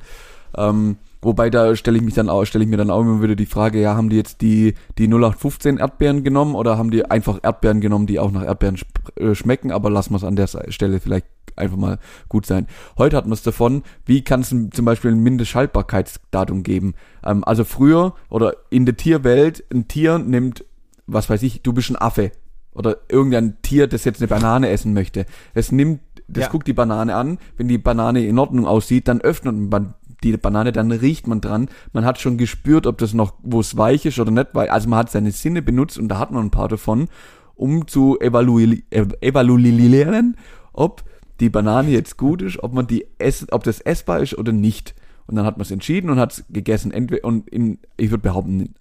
[0.56, 0.96] Ähm,
[1.26, 3.46] wobei da stelle ich mich dann auch, stelle ich mir dann auch immer wieder die
[3.46, 7.80] Frage, ja, haben die jetzt die, die 0815 Erdbeeren genommen oder haben die einfach Erdbeeren
[7.80, 8.78] genommen, die auch nach Erdbeeren
[9.16, 12.66] äh, schmecken, aber lassen wir es an der Stelle vielleicht einfach mal gut sein.
[12.98, 16.94] Heute hatten wir es davon, wie kann es zum Beispiel ein Mindesthaltbarkeitsdatum geben?
[17.24, 20.64] Ähm, also früher oder in der Tierwelt, ein Tier nimmt,
[21.06, 22.32] was weiß ich, du bist ein Affe
[22.74, 25.26] oder irgendein Tier, das jetzt eine Banane essen möchte.
[25.54, 26.50] Es nimmt, das Ja.
[26.50, 30.72] guckt die Banane an, wenn die Banane in Ordnung aussieht, dann öffnet man die Banane,
[30.72, 31.68] dann riecht man dran.
[31.92, 34.88] Man hat schon gespürt, ob das noch, wo es weich ist oder nicht, weil, also
[34.88, 37.08] man hat seine Sinne benutzt und da hat man ein paar davon,
[37.54, 40.36] um zu evaluieren, evaluieren,
[40.72, 41.04] ob
[41.40, 44.94] die Banane jetzt gut ist, ob man die essen, ob das essbar ist oder nicht.
[45.26, 46.92] Und dann hat man es entschieden und hat es gegessen.
[46.92, 48.74] Entweder, und in, ich würde behaupten,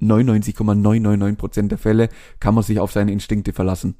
[0.00, 2.08] 99,999% der Fälle
[2.40, 3.94] kann man sich auf seine Instinkte verlassen.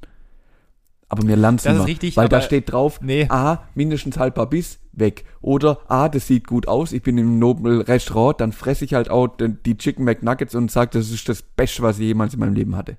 [1.09, 3.27] Aber mir lernen Das ist richtig, weil da steht drauf, Nee.
[3.29, 5.23] A, mindestens haltbar bis, weg.
[5.41, 9.09] Oder A, das sieht gut aus, ich bin im Nobel Restaurant, dann fresse ich halt
[9.09, 12.55] auch die Chicken McNuggets und sage, das ist das Beste, was ich jemals in meinem
[12.55, 12.97] Leben hatte.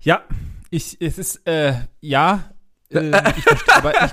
[0.00, 0.22] Ja,
[0.70, 2.50] ich, es ist, äh, ja,
[2.90, 4.12] äh, ich verstehe, aber ich,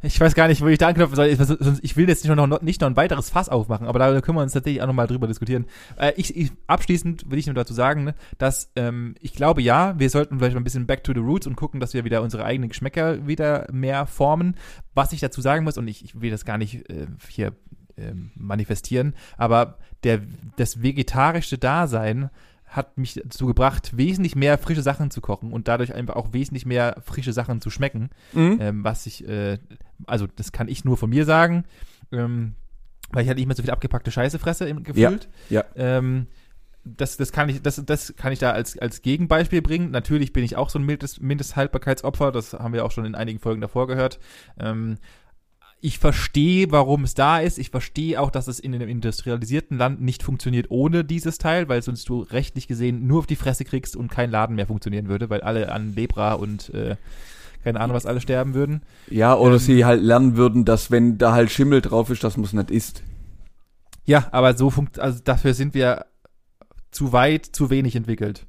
[0.00, 1.26] Ich weiß gar nicht, wo ich da anknüpfen soll.
[1.26, 4.42] Ich, will jetzt nicht noch, nicht noch ein weiteres Fass aufmachen, aber da können wir
[4.42, 5.66] uns tatsächlich auch nochmal drüber diskutieren.
[5.96, 9.98] Äh, ich, ich, abschließend will ich nur dazu sagen, ne, dass ähm, ich glaube, ja,
[9.98, 12.22] wir sollten vielleicht mal ein bisschen back to the roots und gucken, dass wir wieder
[12.22, 14.54] unsere eigenen Geschmäcker wieder mehr formen.
[14.94, 17.54] Was ich dazu sagen muss, und ich, ich will das gar nicht äh, hier
[17.96, 20.20] ähm, manifestieren, aber der,
[20.56, 22.30] das vegetarische Dasein
[22.68, 26.66] hat mich dazu gebracht, wesentlich mehr frische Sachen zu kochen und dadurch einfach auch wesentlich
[26.66, 28.10] mehr frische Sachen zu schmecken.
[28.34, 28.58] Mhm.
[28.60, 29.58] Ähm, was ich, äh,
[30.06, 31.64] also das kann ich nur von mir sagen,
[32.12, 32.54] ähm,
[33.10, 35.28] weil ich halt nicht mehr so viel abgepackte Scheiße fresse im gefühlt.
[35.50, 35.64] ja.
[35.76, 36.26] Ähm,
[36.96, 39.90] das, das kann ich, das, das kann ich da als, als Gegenbeispiel bringen.
[39.90, 43.40] Natürlich bin ich auch so ein Mindest, Mindesthaltbarkeitsopfer, das haben wir auch schon in einigen
[43.40, 44.18] Folgen davor gehört.
[44.58, 44.96] Ähm,
[45.80, 47.58] ich verstehe, warum es da ist.
[47.58, 51.82] Ich verstehe auch, dass es in einem industrialisierten Land nicht funktioniert ohne dieses Teil, weil
[51.82, 55.30] sonst du rechtlich gesehen nur auf die Fresse kriegst und kein Laden mehr funktionieren würde,
[55.30, 56.96] weil alle an Lepra und äh,
[57.68, 58.82] keine Ahnung, was alle sterben würden.
[59.10, 62.36] Ja, oder Ähm, sie halt lernen würden, dass wenn da halt Schimmel drauf ist, dass
[62.36, 63.02] man es nicht isst.
[64.06, 66.06] Ja, aber so funkt, also dafür sind wir
[66.90, 68.46] zu weit, zu wenig entwickelt.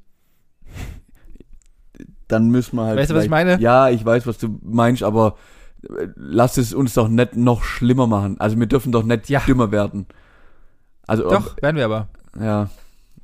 [2.29, 2.97] Dann müssen wir halt.
[2.99, 3.60] Weißt du, was ich meine?
[3.60, 5.36] Ja, ich weiß, was du meinst, aber
[5.84, 8.39] äh, lass es uns doch nicht noch schlimmer machen.
[8.39, 9.41] Also wir dürfen doch nicht Ja.
[9.41, 10.05] dümmer werden.
[11.08, 12.08] Also Doch, werden wir aber.
[12.39, 12.69] Ja,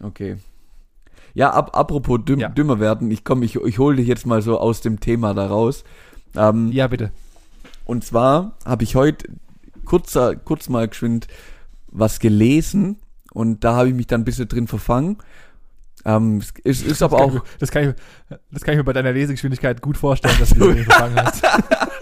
[0.02, 0.38] okay.
[1.36, 2.50] Ja, ab, apropos düm, Ja.
[2.50, 5.46] dümmer werden, ich komm, ich, ich hole dich jetzt mal so aus dem Thema da
[5.48, 5.84] raus.
[6.36, 7.12] Ähm, Ja, bitte.
[7.86, 9.28] Und zwar habe ich heute
[9.86, 11.28] kurzer, kurz mal geschwind
[11.88, 12.98] was gelesen
[13.34, 15.18] und da habe ich mich dann ein bisschen drin verfangen.
[16.06, 18.74] Ähm, es ist, ist aber das kann auch, Ich, mir- das, kann ich, das kann
[18.74, 21.44] ich mir bei deiner Lesegeschwindigkeit gut vorstellen, dass du den gefangen hast.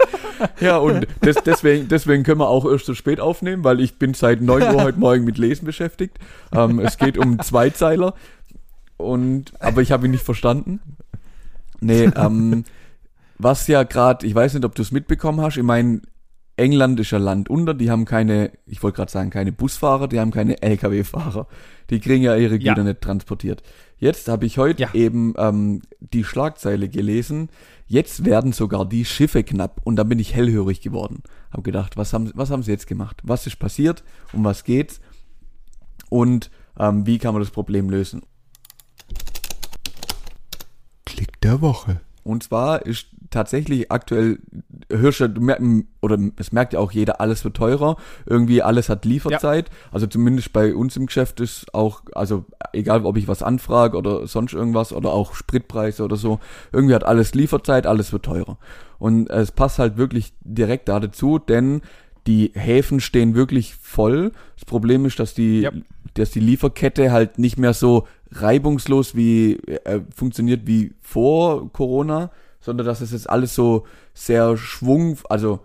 [0.60, 4.14] ja, und des, deswegen, deswegen können wir auch erst so spät aufnehmen, weil ich bin
[4.14, 6.18] seit 9 Uhr heute Morgen mit Lesen beschäftigt.
[6.52, 8.14] Ähm, es geht um Zweizeiler
[8.96, 10.80] und, aber ich habe ihn nicht verstanden.
[11.80, 12.64] Nee, ähm,
[13.38, 16.00] was ja gerade, ich weiß nicht, ob du es mitbekommen hast, ich meine,
[16.56, 20.20] England ist ja Land unter, die haben keine, ich wollte gerade sagen, keine Busfahrer, die
[20.20, 21.48] haben keine Lkw-Fahrer.
[21.90, 22.74] Die kriegen ja ihre Ja.
[22.74, 23.62] Güter nicht transportiert.
[23.98, 24.94] Jetzt habe ich heute Ja.
[24.94, 27.48] eben ähm, die Schlagzeile gelesen,
[27.88, 31.24] jetzt werden sogar die Schiffe knapp und da bin ich hellhörig geworden.
[31.50, 33.20] Hab gedacht, was haben, was haben sie jetzt gemacht?
[33.24, 34.04] Was ist passiert?
[34.32, 35.00] Um was geht's?
[36.08, 38.22] Und ähm, wie kann man das Problem lösen?
[41.16, 42.00] Klick der Woche.
[42.24, 44.38] Und zwar ist tatsächlich aktuell,
[44.90, 45.58] hörst du, du mer-
[46.00, 47.96] oder es merkt ja auch jeder, alles wird teurer.
[48.24, 49.68] Irgendwie alles hat Lieferzeit.
[49.92, 54.26] Also zumindest bei uns im Geschäft ist auch, also egal ob ich was anfrage oder
[54.26, 56.38] sonst irgendwas oder auch Spritpreise oder so,
[56.72, 58.56] irgendwie hat alles Lieferzeit, alles wird teurer.
[58.98, 61.82] Und es passt halt wirklich direkt da dazu, denn
[62.26, 64.32] die Häfen stehen wirklich voll.
[64.54, 65.72] Das Problem ist, dass die, Ja.
[66.14, 72.86] dass die Lieferkette halt nicht mehr so reibungslos wie äh, funktioniert wie vor Corona, sondern
[72.86, 75.60] dass es jetzt alles so sehr schwung, also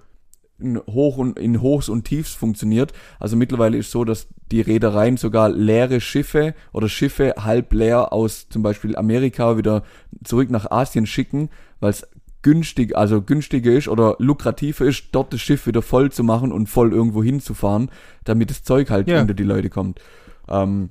[0.60, 2.92] in Hoch und in Hochs und Tiefs funktioniert.
[3.20, 8.50] Also mittlerweile ist so, dass die Reedereien sogar leere Schiffe oder Schiffe halb leer aus
[8.50, 9.84] zum Beispiel Amerika wieder
[10.24, 12.06] zurück nach Asien schicken, weil es
[12.42, 16.68] günstig, also günstiger ist oder lukrativer ist, dort das Schiff wieder voll zu machen und
[16.68, 17.90] voll irgendwo hinzufahren,
[18.26, 19.22] damit das Zeug halt Ja.
[19.22, 20.02] unter die Leute kommt.
[20.50, 20.90] Ähm.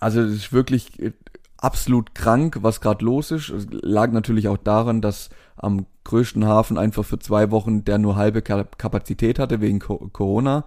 [0.00, 1.12] Also es ist wirklich äh,
[1.58, 3.50] absolut krank, was gerade los ist.
[3.50, 8.16] Es lag natürlich auch daran, dass am größten Hafen einfach für zwei Wochen der nur
[8.16, 10.64] halbe Ka- Kapazität hatte wegen Co Corona,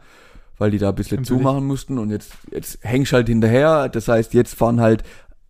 [0.60, 1.41] weil die da ein bisschen Natürlich.
[1.41, 3.89] zumachen mussten und jetzt, jetzt hängst halt hinterher.
[3.89, 5.04] Das heißt, jetzt fahren halt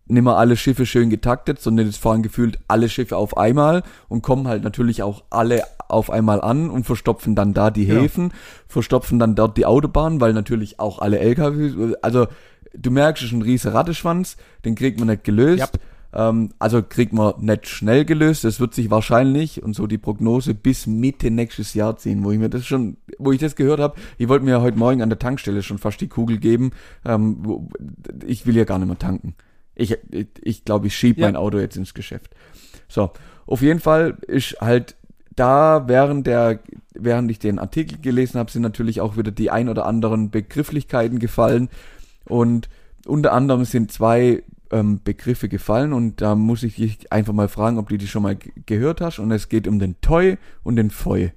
[0.06, 4.22] nicht mehr alle Schiffe schön getaktet, sondern jetzt fahren gefühlt alle Schiffe auf einmal und
[4.22, 7.84] kommen halt natürlich auch alle auf einmal an und verstopfen dann da die.
[7.84, 8.32] Häfen,
[8.66, 12.26] verstopfen dann dort die Autobahn, weil natürlich auch alle LKW, also
[12.76, 15.60] du merkst, es ist ein riesen Ratteschwanz, den kriegt man nicht gelöst.
[15.60, 15.80] Yep.
[16.14, 18.44] Ähm, also kriegt man nicht schnell gelöst.
[18.44, 22.38] Das wird sich wahrscheinlich und so die Prognose bis Mitte nächstes Jahr ziehen, wo ich
[22.38, 23.96] mir das schon, wo ich das gehört habe.
[24.16, 26.70] Ich wollte mir heute Morgen an der Tankstelle schon fast die Kugel geben.
[27.04, 27.68] Ähm, wo,
[28.24, 29.34] ich will ja gar nicht mehr tanken.
[29.74, 31.26] Ich ich, ich, glaube, ich schieb Ja.
[31.26, 32.30] mein Auto jetzt ins Geschäft.
[32.88, 33.10] So,
[33.46, 34.94] auf jeden Fall ist halt
[35.34, 36.60] da während der
[36.94, 41.18] während ich den Artikel gelesen habe, sind natürlich auch wieder die ein oder anderen Begrifflichkeiten
[41.18, 41.68] gefallen
[42.28, 42.68] und
[43.06, 47.78] unter anderem sind zwei ähm, Begriffe gefallen und da muss ich dich einfach mal fragen,
[47.78, 50.90] ob du die schon mal gehört hast und es geht um den Toy und den
[50.90, 51.32] Foy.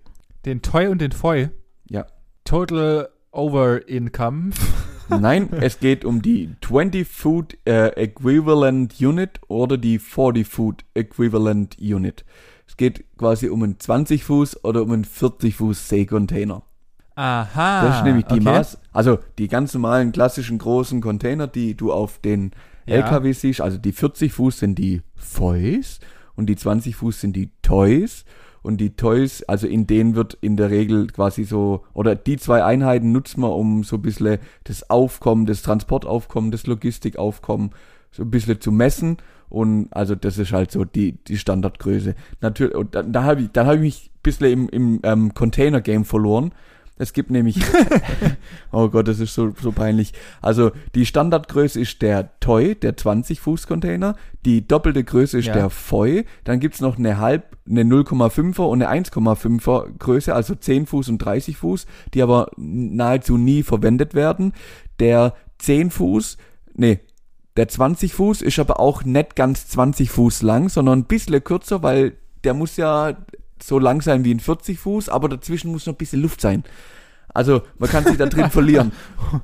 [0.45, 1.49] Den Toy und den Foy.
[1.89, 2.07] Ja.
[2.45, 4.51] Total Over Income.
[5.09, 11.77] Nein, es geht um die 20 Foot äh, Equivalent Unit oder die 40 Foot Equivalent
[11.79, 12.25] Unit.
[12.67, 16.63] Es geht quasi um einen 20 Fuß oder um einen 40 Fuß Seekontainer.
[17.17, 17.81] Aha.
[17.81, 18.43] Das ist nämlich die okay.
[18.43, 22.51] Maß, also die ganz normalen klassischen großen Container, die du auf den
[22.85, 22.95] Ja.
[22.97, 25.99] LKW siehst, also die 40 Fuß sind die Foys
[26.35, 28.23] und die 20 Fuß sind die Toys.
[28.63, 32.65] Und die Toys, also in denen wird in der Regel quasi so, oder die zwei
[32.65, 37.69] Einheiten nutzt man, um so ein bisschen das Aufkommen, das Transportaufkommen, das Logistikaufkommen
[38.11, 39.17] so ein bisschen zu messen.
[39.47, 42.15] Und also das ist halt so die, die Standardgröße.
[42.41, 45.33] Natürlich, und dann, da habe ich, dann habe ich mich ein bisschen im, im ähm,
[45.33, 46.51] Container-Game verloren.
[46.97, 47.59] Es gibt nämlich,
[48.71, 50.13] oh Gott, das ist so, so peinlich.
[50.41, 54.15] Also die Standardgröße ist der Toy, der 20 Fuß Container.
[54.45, 55.53] Die doppelte Größe ist Ja.
[55.53, 56.25] der Foy.
[56.43, 61.19] Dann gibt's noch eine halb, eine 0,5er und eine 1,5er Größe, also 10 Fuß und
[61.19, 64.53] 30 Fuß, die aber nahezu nie verwendet werden.
[64.99, 66.37] Der 10 Fuß,
[66.73, 66.99] nee,
[67.57, 71.83] der 20 Fuß ist aber auch nicht ganz 20 Fuß lang, sondern ein bisschen kürzer,
[71.83, 73.17] weil der muss ja
[73.63, 76.63] so lang sein wie ein 40 Fuß, aber dazwischen muss noch ein bisschen Luft sein.
[77.33, 78.91] Also man kann sich da drin verlieren.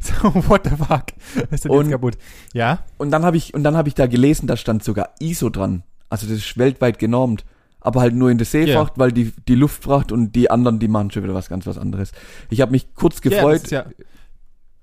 [0.00, 0.14] So,
[0.48, 1.06] what the fuck?
[1.50, 2.16] Ist denn Und- jetzt kaputt?
[2.54, 2.78] Ja?
[2.98, 5.82] Und dann habe ich und dann habe ich da gelesen, da stand sogar ISO dran.
[6.08, 7.44] Also das ist weltweit genormt,
[7.80, 11.10] aber halt nur in der Seefracht, weil die die Luftfracht und die anderen, die machen
[11.10, 12.12] schon wieder was ganz was anderes.
[12.50, 13.70] Ich habe mich kurz gefreut.
[13.70, 13.84] ja,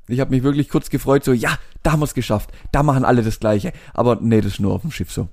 [0.07, 2.51] Ich habe mich wirklich kurz gefreut, so ja, da haben wir es geschafft.
[2.71, 3.73] Da machen alle das Gleiche.
[3.93, 5.27] Aber nee, das ist nur auf dem Schiff so.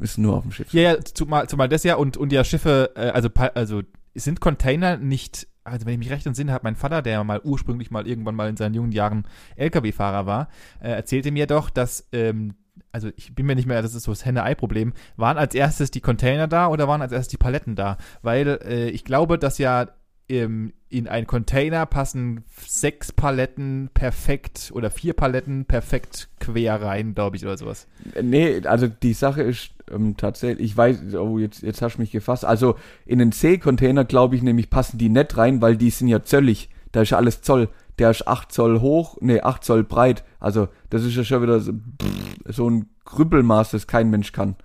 [0.00, 0.72] Ist nur auf dem Schiff.
[0.72, 3.82] ja, ja zumal, zumal das ja und, und ja Schiffe, äh, also, also
[4.14, 7.90] sind Container nicht, also wenn ich mich recht entsinne, hat mein Vater, der mal ursprünglich
[7.90, 9.26] mal irgendwann mal in seinen jungen Jahren
[9.56, 10.48] LKW-Fahrer war,
[10.80, 12.54] äh, erzählte mir doch, dass, ähm,
[12.92, 16.00] also ich bin mir nicht mehr, das ist so das Henne-Ei-Problem, waren als erstes die
[16.00, 17.98] Container da oder waren als erstes die Paletten da?
[18.22, 19.88] Weil äh, ich glaube, dass ja
[20.30, 27.36] ähm, in einen Container passen sechs Paletten perfekt oder vier Paletten perfekt quer rein, glaube
[27.36, 27.86] ich, oder sowas.
[28.20, 32.10] Nee, also die Sache ist ähm, tatsächlich, ich weiß, oh, jetzt, jetzt hast du mich
[32.10, 32.44] gefasst.
[32.44, 32.76] Also
[33.06, 36.70] in den C-Container, glaube ich, nämlich passen die nicht rein, weil die sind ja zöllig.
[36.92, 37.68] Da ist ja alles Zoll.
[37.98, 40.24] Der ist 8 Zoll hoch, nee, 8 Zoll breit.
[40.38, 44.56] Also das ist ja schon wieder so, pff, so ein Krüppelmaß, das kein Mensch kann.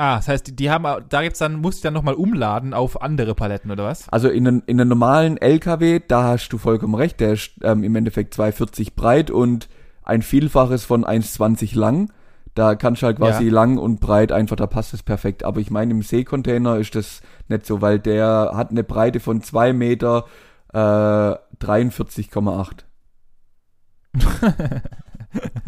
[0.00, 3.34] Ah, das heißt, die, haben, da gibt's dann, musst du dann nochmal umladen auf andere
[3.34, 4.08] Paletten, oder was?
[4.08, 7.84] Also in einem, in einem normalen LKW, da hast du vollkommen recht, der ist ähm,
[7.84, 9.68] im Endeffekt 2,40 breit und
[10.02, 12.10] ein Vielfaches von 1,20 lang.
[12.54, 13.52] Da kannst du halt quasi Ja.
[13.52, 15.44] lang und breit einfach, da passt es perfekt.
[15.44, 19.42] Aber ich meine, im Seekontainer ist das nicht so, weil der hat eine Breite von
[19.42, 20.24] 2 Meter
[20.72, 22.70] äh, 43,8.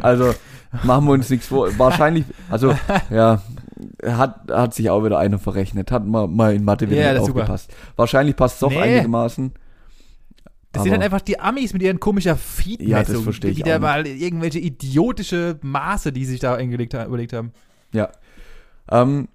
[0.00, 0.34] Also
[0.82, 1.68] machen wir uns nichts vor.
[1.78, 2.74] Wahrscheinlich, also
[3.10, 3.40] ja,
[4.04, 5.90] hat, hat sich auch wieder einer verrechnet.
[5.90, 7.40] Hat mal, mal in Mathe wieder Ja, nicht ist super.
[7.40, 7.74] aufgepasst.
[7.96, 8.80] Wahrscheinlich passt es doch Nee.
[8.80, 9.52] einigermaßen.
[10.72, 12.88] Das sind Aber- dann einfach die Amis mit ihren komischer Feedmessung.
[12.90, 17.52] Ja, das verstehe ich Wieder mal irgendwelche idiotische Maße, die sich da eingelegt überlegt haben.
[17.92, 18.10] Ja.
[18.90, 19.28] Ähm,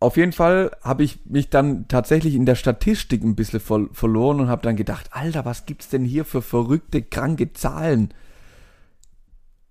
[0.00, 4.40] auf jeden Fall habe ich mich dann tatsächlich in der Statistik ein bisschen ver verloren
[4.40, 8.12] und habe dann gedacht, Alter, was gibt's denn hier für verrückte, kranke Zahlen?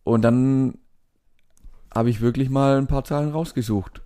[0.04, 0.80] Und dann
[1.94, 4.02] habe ich wirklich mal ein paar Zahlen rausgesucht.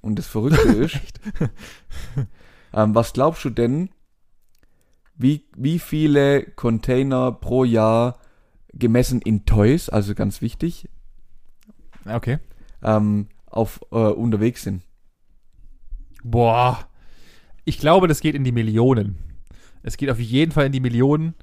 [0.00, 0.96] Und das Verrückte ist,
[2.72, 3.90] ähm, was glaubst du denn,
[5.16, 8.18] wie, wie viele Container pro Jahr
[8.72, 10.88] gemessen in Toys, also ganz wichtig,
[12.06, 12.38] Okay.
[12.82, 14.82] ähm, auf äh, unterwegs sind?
[16.22, 16.86] Boah.
[17.64, 19.18] Ich glaube, das geht in die Millionen.
[19.82, 21.34] Es geht auf jeden Fall in die Millionen.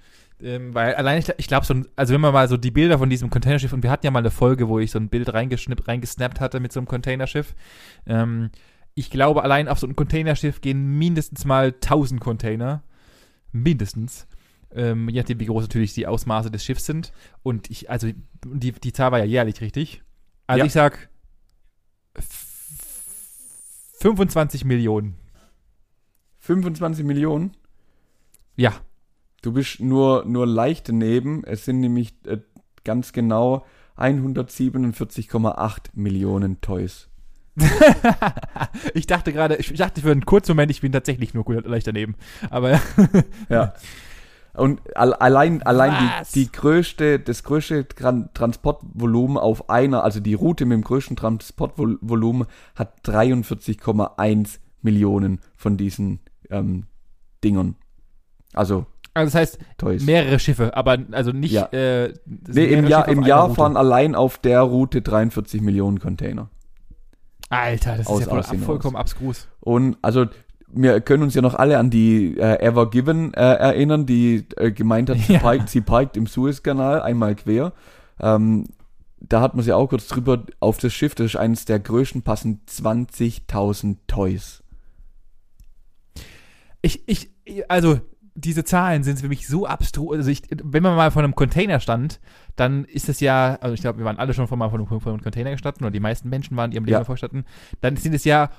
[0.41, 3.09] Ähm, weil allein, ich, ich glaube, so also wenn man mal so die Bilder von
[3.09, 5.87] diesem Containerschiff, und wir hatten ja mal eine Folge, wo ich so ein Bild reingeschnippt,
[5.87, 7.55] reingesnappt hatte mit so einem Containerschiff.
[8.05, 8.51] Ähm,
[8.93, 12.83] ich glaube, allein auf so ein Containerschiff gehen mindestens mal 1000 Container.
[13.51, 14.27] Mindestens.
[14.71, 17.11] Ähm, je nachdem, wie groß natürlich die Ausmaße des Schiffs sind.
[17.41, 18.09] Und ich, also,
[18.45, 20.03] die, die Zahl war ja jährlich, richtig?
[20.45, 20.65] Also Ja.
[20.65, 21.09] ich sag
[22.13, 22.45] f-
[23.99, 25.15] 25 Millionen.
[26.39, 27.55] 25 Millionen?
[28.55, 28.73] Ja.
[29.41, 31.43] Du bist nur, nur leicht daneben.
[31.43, 32.39] Es sind nämlich äh,
[32.83, 33.65] ganz genau
[33.97, 37.09] 147,8 Millionen Toys.
[38.93, 42.15] ich dachte gerade, ich dachte für einen kurzen Moment, ich bin tatsächlich nur leicht daneben.
[42.49, 42.79] Aber
[43.49, 43.73] Ja.
[44.53, 46.31] Und al allein, allein Was?
[46.31, 51.15] die, die größte, das größte Tran Transportvolumen auf einer, also die Route mit dem größten
[51.15, 56.85] Transportvolumen hat 43,1 Millionen von diesen ähm,
[57.43, 57.75] Dingern.
[58.53, 60.03] Also also das heißt, Toys.
[60.03, 61.51] mehrere Schiffe, aber also nicht.
[61.51, 61.65] Ja.
[61.67, 66.49] Äh, nee, im Jahr, im Jahr fahren allein auf der Route 43 Millionen Container.
[67.49, 69.47] Alter, das aus ist ja voll, Aussehen vollkommen abstrus.
[69.59, 70.25] Und also
[70.67, 74.71] wir können uns ja noch alle an die äh, Ever Given äh, erinnern, die äh,
[74.71, 75.39] gemeint hat, sie, Ja.
[75.39, 77.73] parkt, sie parkt im Suezkanal einmal quer.
[78.19, 78.65] Ähm,
[79.19, 82.21] da hat man sie auch kurz drüber auf das Schiff, das ist eines der größten,
[82.21, 84.61] passen 20.000 Toys.
[86.81, 87.31] Ich, ich,
[87.69, 87.99] also
[88.39, 90.15] diese Zahlen sind für mich so abstrus.
[90.17, 92.19] Also ich, wenn man mal von einem Container stand,
[92.55, 95.01] dann ist es ja, also ich glaube, wir waren alle schon von mal von einem,
[95.01, 96.99] von einem Container gestanden, oder die meisten Menschen waren in ihrem Leben Ja.
[96.99, 97.45] davor gestanden,
[97.81, 98.49] dann sind es ja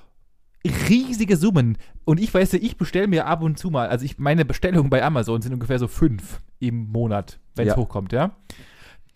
[0.88, 1.78] riesige Summen.
[2.04, 4.90] Und ich weiß ja, ich bestelle mir ab und zu mal, also ich, meine Bestellungen
[4.90, 7.76] bei Amazon sind ungefähr so fünf im Monat, wenn es Ja.
[7.76, 8.32] hochkommt, ja.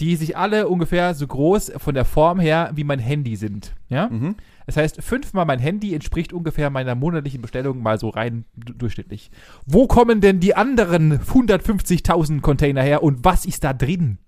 [0.03, 4.09] Die sich alle ungefähr so groß von der Form her wie mein Handy sind, ja.
[4.11, 4.35] Mhm.
[4.67, 9.31] Das heißt, fünfmal mein Handy entspricht ungefähr meiner monatlichen Bestellung mal so rein du- durchschnittlich.
[9.67, 14.19] Wo kommen denn die anderen 150.000 Container her und was ist da drin?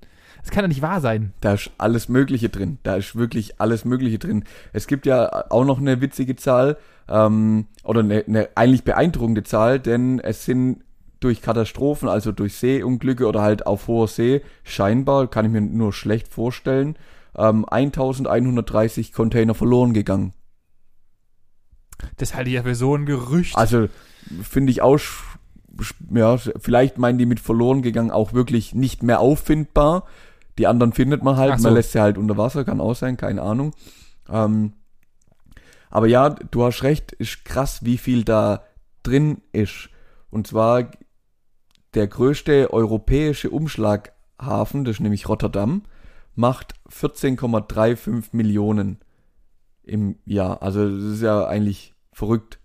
[0.42, 1.32] Das kann doch nicht wahr sein.
[1.40, 2.78] Da ist alles Mögliche drin.
[2.82, 4.44] Da ist wirklich alles Mögliche drin.
[4.72, 6.76] Es gibt ja auch noch eine witzige Zahl,
[7.08, 10.82] ähm, oder eine, eine eigentlich beeindruckende Zahl, denn es sind
[11.24, 15.92] durch Katastrophen, also durch Seeunglücke oder halt auf hoher See, scheinbar, kann ich mir nur
[15.92, 16.96] schlecht vorstellen,
[17.36, 20.34] ähm, 1130 Container verloren gegangen.
[22.18, 23.56] Das halte ich ja für so ein Gerücht.
[23.56, 23.88] Also
[24.42, 25.00] finde ich auch,
[26.10, 30.04] ja, vielleicht meinen die mit verloren gegangen auch wirklich nicht mehr auffindbar.
[30.58, 31.68] Die anderen findet man halt, so.
[31.68, 33.72] man lässt sie halt unter Wasser, kann auch sein, keine Ahnung.
[34.28, 34.74] Ähm,
[35.90, 38.64] aber ja, du hast recht, ist krass, wie viel da
[39.02, 39.88] drin ist.
[40.30, 40.90] Und zwar
[41.94, 45.82] der größte europäische Umschlaghafen, das ist nämlich Rotterdam,
[46.34, 48.98] macht 14,35 Millionen
[49.82, 50.62] im Jahr.
[50.62, 52.58] Also das ist ja eigentlich verrückt.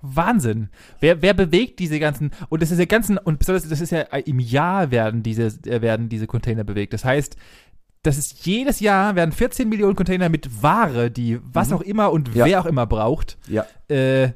[0.00, 0.68] Wahnsinn.
[1.00, 4.02] Wer, wer bewegt diese ganzen, und das ist ja ganzen, und besonders, das ist ja
[4.02, 6.92] im Jahr werden diese, werden diese Container bewegt.
[6.92, 7.36] Das heißt,
[8.04, 11.74] das ist jedes Jahr werden 14 Millionen Container mit Ware, die was Mhm.
[11.76, 12.44] auch immer und Ja.
[12.44, 13.66] wer auch immer braucht, Ja.
[13.88, 14.30] äh,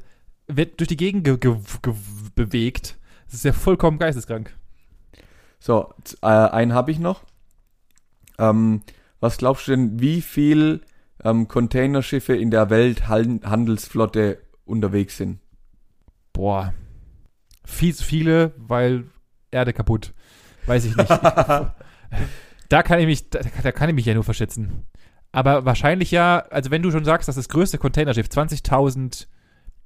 [0.49, 1.95] wird durch die Gegend ge ge ge
[2.35, 2.99] bewegt.
[3.33, 4.55] Das ist ja vollkommen geisteskrank.
[5.59, 7.25] So, äh, einen habe ich noch.
[8.39, 8.83] Ähm,
[9.21, 10.83] was glaubst du denn, wie viel
[11.25, 15.41] ähm, Containerschiffe in der Welthandelsflotte unterwegs sind?
[16.35, 16.75] Boah.
[17.65, 19.05] Viel zu viele, weil
[19.51, 20.13] Erde kaputt.
[20.67, 21.09] Weiß ich nicht.
[22.69, 24.85] da kann ich mich, da, da kann ich mich ja nur verschätzen.
[25.33, 29.27] Aber wahrscheinlich ja, also wenn du schon sagst, dass das größte Containerschiff 20.000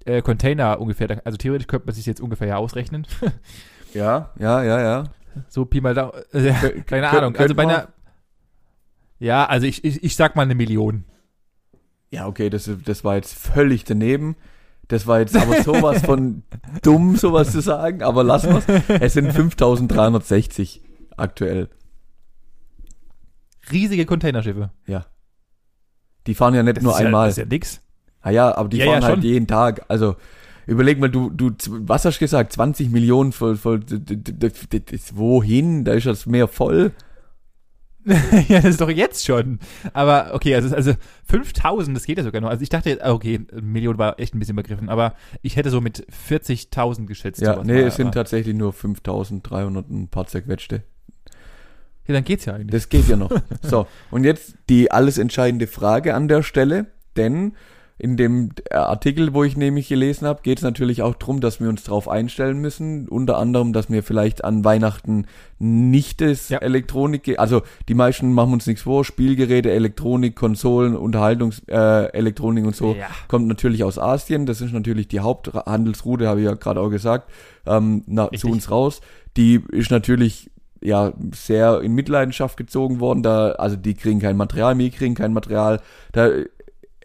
[0.07, 3.07] äh, Container ungefähr, also theoretisch könnte man sich jetzt ungefähr ja ausrechnen.
[3.95, 5.05] Ja, ja, ja, ja.
[5.49, 6.53] so Pi mal da, äh,
[6.87, 7.35] keine Ahnung.
[7.37, 7.89] Also bei einer,
[9.19, 11.05] ja, also ich, ich, ich sag mal eine Million.
[12.11, 14.37] Ja, okay, das, das war jetzt völlig daneben.
[14.89, 16.43] Das war jetzt aber sowas von
[16.83, 18.67] dumm, sowas zu sagen, aber lassen wir's.
[19.01, 20.83] Es sind 5360
[21.17, 21.71] aktuell.
[23.71, 24.71] Riesige Containerschiffe.
[24.87, 25.07] Ja.
[26.27, 27.29] Die fahren ja nicht Das nur ist Ja, einmal.
[27.29, 27.83] das ist ja nix.
[28.27, 29.85] Ah ja, aber die Ja, fahren ja, halt jeden Tag.
[29.87, 30.17] Also
[30.67, 32.53] überleg mal, du, du, was hast du gesagt?
[32.53, 33.83] 20 Millionen voll, voll,
[35.15, 35.85] wohin?
[35.85, 36.91] Da ist das Meer voll.
[38.49, 39.61] ja, das ist doch jetzt schon.
[39.93, 40.95] Aber okay, also, also
[41.29, 42.49] 5000, das geht ja sogar noch.
[42.49, 46.05] Also ich dachte, okay, Million war echt ein bisschen begriffen, aber ich hätte so mit
[46.29, 47.41] 40.000 geschätzt.
[47.41, 50.83] Ja, nee, es sind tatsächlich nur 5300 und ein paar zerquetschte.
[52.09, 52.73] Ja, dann geht's ja eigentlich.
[52.73, 53.31] Das geht ja noch.
[53.63, 57.53] so, und jetzt die alles entscheidende Frage an der Stelle, denn
[57.99, 61.61] in dem äh, Artikel, wo ich nämlich gelesen habe, geht es natürlich auch drum, dass
[61.61, 63.09] wir uns darauf einstellen müssen.
[63.09, 65.27] Unter anderem, dass wir vielleicht an Weihnachten
[65.59, 66.59] nicht das Ja.
[66.59, 72.95] Elektronik, also die meisten machen uns nichts vor, Spielgeräte, Elektronik, Konsolen, Unterhaltungs, äh, und so
[72.95, 73.07] Ja.
[73.29, 74.45] kommt natürlich aus Asien.
[74.45, 77.31] Das ist natürlich die Haupthandelsroute, habe ich ja gerade auch gesagt,
[77.67, 79.01] ähm, na, zu uns raus.
[79.39, 80.51] Die ist natürlich
[80.83, 83.23] ja sehr in Mitleidenschaft gezogen worden.
[83.23, 85.81] Da, also die kriegen kein Material, wir kriegen kein Material.
[86.13, 86.29] Da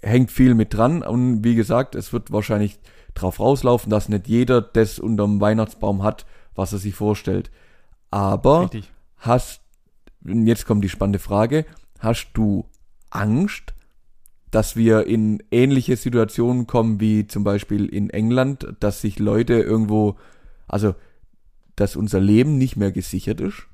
[0.01, 1.03] hängt viel mit dran.
[1.03, 2.79] Und wie gesagt, es wird wahrscheinlich
[3.13, 6.25] drauf rauslaufen, dass nicht jeder das unterm Weihnachtsbaum hat,
[6.55, 7.51] was er sich vorstellt.
[8.09, 8.91] Aber Richtig.
[9.17, 9.61] hast,
[10.25, 11.65] und jetzt kommt die spannende Frage,
[11.99, 12.65] hast du
[13.09, 13.73] Angst,
[14.49, 20.17] dass wir in ähnliche Situationen kommen wie zum Beispiel in England, dass sich Leute irgendwo,
[20.67, 20.93] also
[21.77, 23.67] dass unser Leben nicht mehr gesichert ist?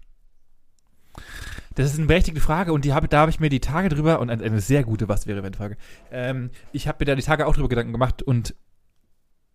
[1.77, 4.19] Das ist eine berechtigte Frage und die habe, da habe ich mir die Tage drüber,
[4.19, 5.77] und eine, sehr gute Was wäre, wenn Frage.
[6.11, 8.55] Ähm, ich habe mir da die Tage auch drüber Gedanken gemacht und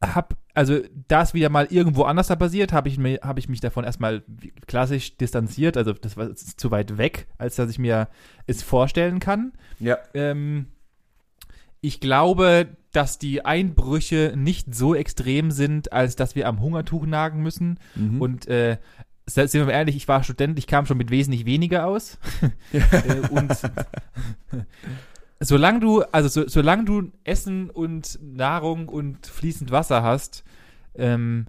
[0.01, 3.49] habe, also da es wieder mal irgendwo anders da passiert, habe ich, mir- habe ich
[3.49, 4.23] mich davon erstmal
[4.69, 5.77] klassisch distanziert.
[5.77, 8.09] Also das war zu weit weg, als dass ich mir
[8.47, 9.53] es vorstellen kann.
[9.81, 9.99] Ja.
[10.15, 10.67] Ähm,
[11.81, 17.43] ich glaube, dass die Einbrüche nicht so extrem sind, als dass wir am Hungertuch nagen
[17.43, 17.81] müssen.
[17.97, 18.23] Mhm.
[18.23, 18.79] Und äh,
[19.27, 22.19] sind wir mal ehrlich, ich war Student, ich kam schon mit wesentlich weniger aus.
[22.73, 23.53] äh, und
[25.41, 30.45] solange du, also so, solange du Essen und Nahrung und fließend Wasser hast,
[30.95, 31.47] ähm,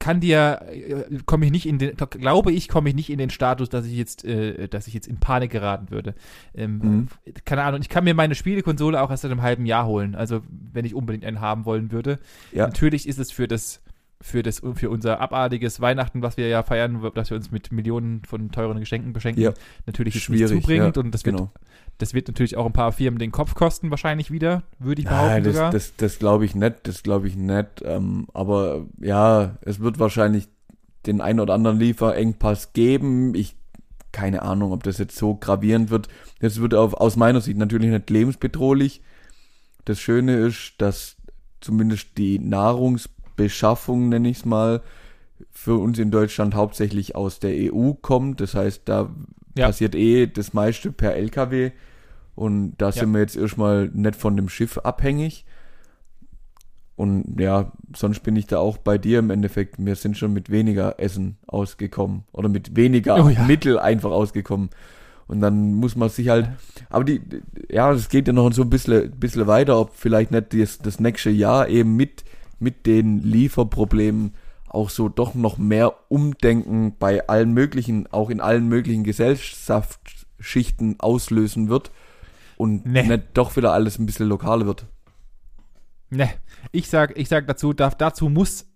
[0.00, 3.30] kann dir, äh, komme ich nicht in den, glaube ich, komme ich nicht in den
[3.30, 6.14] Status, dass ich jetzt, äh, dass ich jetzt in Panik geraten würde.
[6.54, 7.08] Ähm, Mhm.
[7.44, 10.42] Keine Ahnung, ich kann mir meine Spielekonsole auch erst in einem halben Jahr holen, also
[10.48, 12.18] wenn ich unbedingt einen haben wollen würde.
[12.52, 12.66] Ja.
[12.66, 13.82] Natürlich ist es für das
[14.20, 18.22] für, das, für unser abartiges Weihnachten, was wir ja feiern, dass wir uns mit Millionen
[18.24, 19.52] von teuren Geschenken beschenken, Ja.
[19.86, 20.96] natürlich Schwierig, zubringend.
[20.96, 21.38] ja, und das genau.
[21.38, 21.50] wird,
[21.98, 25.28] das wird natürlich auch ein paar Firmen den Kopf kosten, wahrscheinlich wieder, würde ich behaupten
[25.28, 25.70] Nein, das, sogar.
[25.70, 27.82] das, das glaube ich nicht, das glaube ich nicht.
[27.84, 30.48] Ähm, aber ja, es wird wahrscheinlich
[31.06, 33.34] den ein oder anderen Lieferengpass geben.
[33.34, 33.56] Ich
[34.10, 36.08] keine Ahnung, ob das jetzt so gravierend wird.
[36.40, 39.02] Das wird auf, aus meiner Sicht natürlich nicht lebensbedrohlich.
[39.84, 41.16] Das Schöne ist, dass
[41.60, 42.38] zumindest die
[43.38, 44.82] Nahrungsbeschaffung, nenne ich es mal,
[45.50, 48.40] für uns in Deutschland hauptsächlich aus der EU kommt.
[48.40, 49.10] Das heißt, da
[49.56, 49.66] Ja.
[49.66, 51.70] passiert eh das meiste per LKW.
[52.34, 52.92] Und da Ja.
[52.92, 55.44] sind wir jetzt erstmal nicht von dem Schiff abhängig.
[56.96, 59.76] Und ja, sonst bin ich da auch bei dir im Endeffekt.
[59.78, 62.24] Wir sind schon mit weniger Essen ausgekommen.
[62.32, 63.44] Oder mit weniger Oh ja.
[63.44, 64.70] Mittel einfach ausgekommen.
[65.28, 66.48] Und dann muss man sich halt,
[66.88, 67.20] aber die,
[67.70, 70.98] ja, es geht ja noch so ein bisschen, bisschen weiter, ob vielleicht nicht das, das
[71.00, 72.24] nächste Jahr eben mit,
[72.58, 74.34] mit den Lieferproblemen
[74.68, 81.68] auch so doch noch mehr Umdenken bei allen möglichen, auch in allen möglichen Gesellschaftsschichten auslösen
[81.68, 81.90] wird
[82.56, 83.04] und Nee.
[83.04, 84.86] nicht doch wieder alles ein bisschen lokaler wird.
[86.10, 86.30] Ne,
[86.72, 88.66] ich sag, ich sag dazu, darf, dazu muss,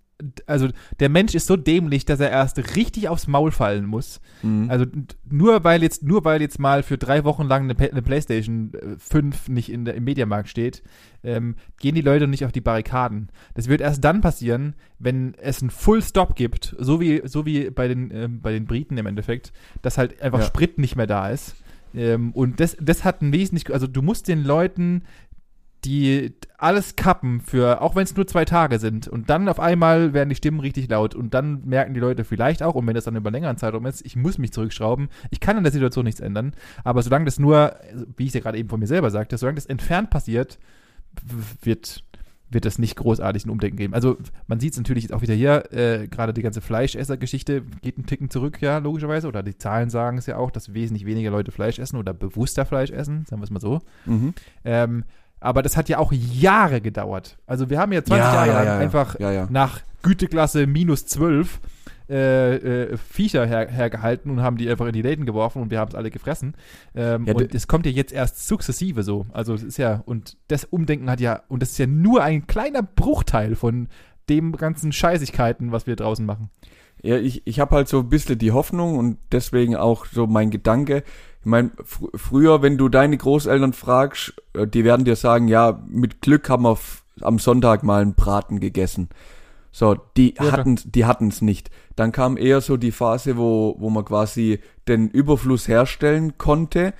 [0.46, 0.68] also
[1.00, 4.20] der Mensch ist so dämlich, dass er erst richtig aufs Maul fallen muss.
[4.42, 4.70] Mhm.
[4.70, 4.86] Also
[5.28, 8.98] nur weil jetzt, nur weil jetzt mal für drei Wochen lang eine, eine PlayStation äh,
[8.98, 10.82] 5 nicht in der, im Mediamarkt steht,
[11.24, 13.28] ähm, gehen die Leute nicht auf die Barrikaden.
[13.54, 17.70] Das wird erst dann passieren, wenn es einen Full Stop gibt, so wie, so wie
[17.70, 19.52] bei den, ähm, bei den Briten im Endeffekt,
[19.82, 20.46] dass halt einfach Ja.
[20.46, 21.56] Sprit nicht mehr da ist.
[21.94, 25.02] Ähm, und das, das hat ein wesentlich, also du musst den Leuten
[25.84, 29.08] die alles kappen für, auch wenn es nur zwei Tage sind.
[29.08, 31.14] Und dann auf einmal werden die Stimmen richtig laut.
[31.14, 33.84] Und dann merken die Leute vielleicht auch, und wenn das dann über einen längeren Zeitraum
[33.86, 35.08] ist, ich muss mich zurückschrauben.
[35.30, 36.52] Ich kann an der Situation nichts ändern.
[36.84, 37.74] Aber solange das nur,
[38.16, 40.60] wie ich es ja gerade eben von mir selber sagte, solange das entfernt passiert,
[41.62, 42.04] wird,
[42.48, 43.94] wird es nicht großartig ein Umdenken geben.
[43.94, 47.96] Also man sieht es natürlich jetzt auch wieder hier, äh, gerade die ganze Fleischesser-Geschichte geht
[47.96, 49.26] einen Ticken zurück, ja, logischerweise.
[49.26, 52.66] Oder die Zahlen sagen es ja auch, dass wesentlich weniger Leute Fleisch essen oder bewusster
[52.66, 53.80] Fleisch essen, sagen wir es mal so.
[54.06, 54.34] Mhm.
[54.64, 55.04] Ähm,
[55.42, 57.38] aber das hat ja auch Jahre gedauert.
[57.46, 59.18] Also wir haben ja 20 Ja, Jahre ja, lang ja, einfach
[59.50, 61.60] nach Güteklasse minus 12
[62.08, 65.78] äh, äh, Viecher her, hergehalten und haben die einfach in die Läden geworfen und wir
[65.78, 66.54] haben es alle gefressen.
[66.94, 69.26] Ähm, Ja, und es kommt ja jetzt erst sukzessive so.
[69.32, 72.46] Also es ist ja, und das Umdenken hat ja, und das ist ja nur ein
[72.46, 73.88] kleiner Bruchteil von
[74.28, 76.50] dem ganzen Scheißigkeiten, was wir draußen machen.
[77.02, 80.50] Ja, ich, ich habe halt so ein bisschen die Hoffnung und deswegen auch so mein
[80.50, 81.02] Gedanke.
[81.42, 85.82] Ich meine, fr früher, wenn du deine Großeltern fragst, äh, die werden dir sagen, ja,
[85.88, 86.78] mit Glück haben wir
[87.20, 89.08] am Sonntag mal einen Braten gegessen.
[89.72, 91.70] So, die Ja, hatten die hatten's nicht.
[91.96, 96.94] Dann kam eher so die Phase, wo, wo man quasi den Überfluss herstellen konnte.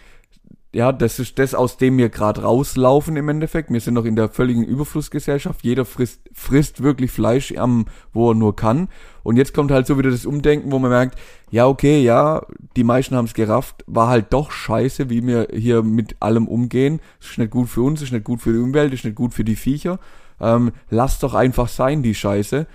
[0.75, 3.71] Ja, das ist das, aus dem wir gerade rauslaufen im Endeffekt.
[3.71, 5.63] Wir sind noch in der völligen Überflussgesellschaft.
[5.63, 8.89] Jeder frisst, frisst wirklich Fleisch am, wo er nur kann.
[9.23, 11.19] Und jetzt kommt halt so wieder das Umdenken, wo man merkt,
[11.51, 15.83] ja, okay, ja, die meisten haben es gerafft, war halt doch scheiße, wie wir hier
[15.83, 17.01] mit allem umgehen.
[17.21, 19.45] Ist nicht gut für uns, ist nicht gut für die Umwelt, ist nicht gut für
[19.45, 19.99] die Viecher.
[20.41, 22.67] Ähm, lass doch einfach sein, die Scheiße.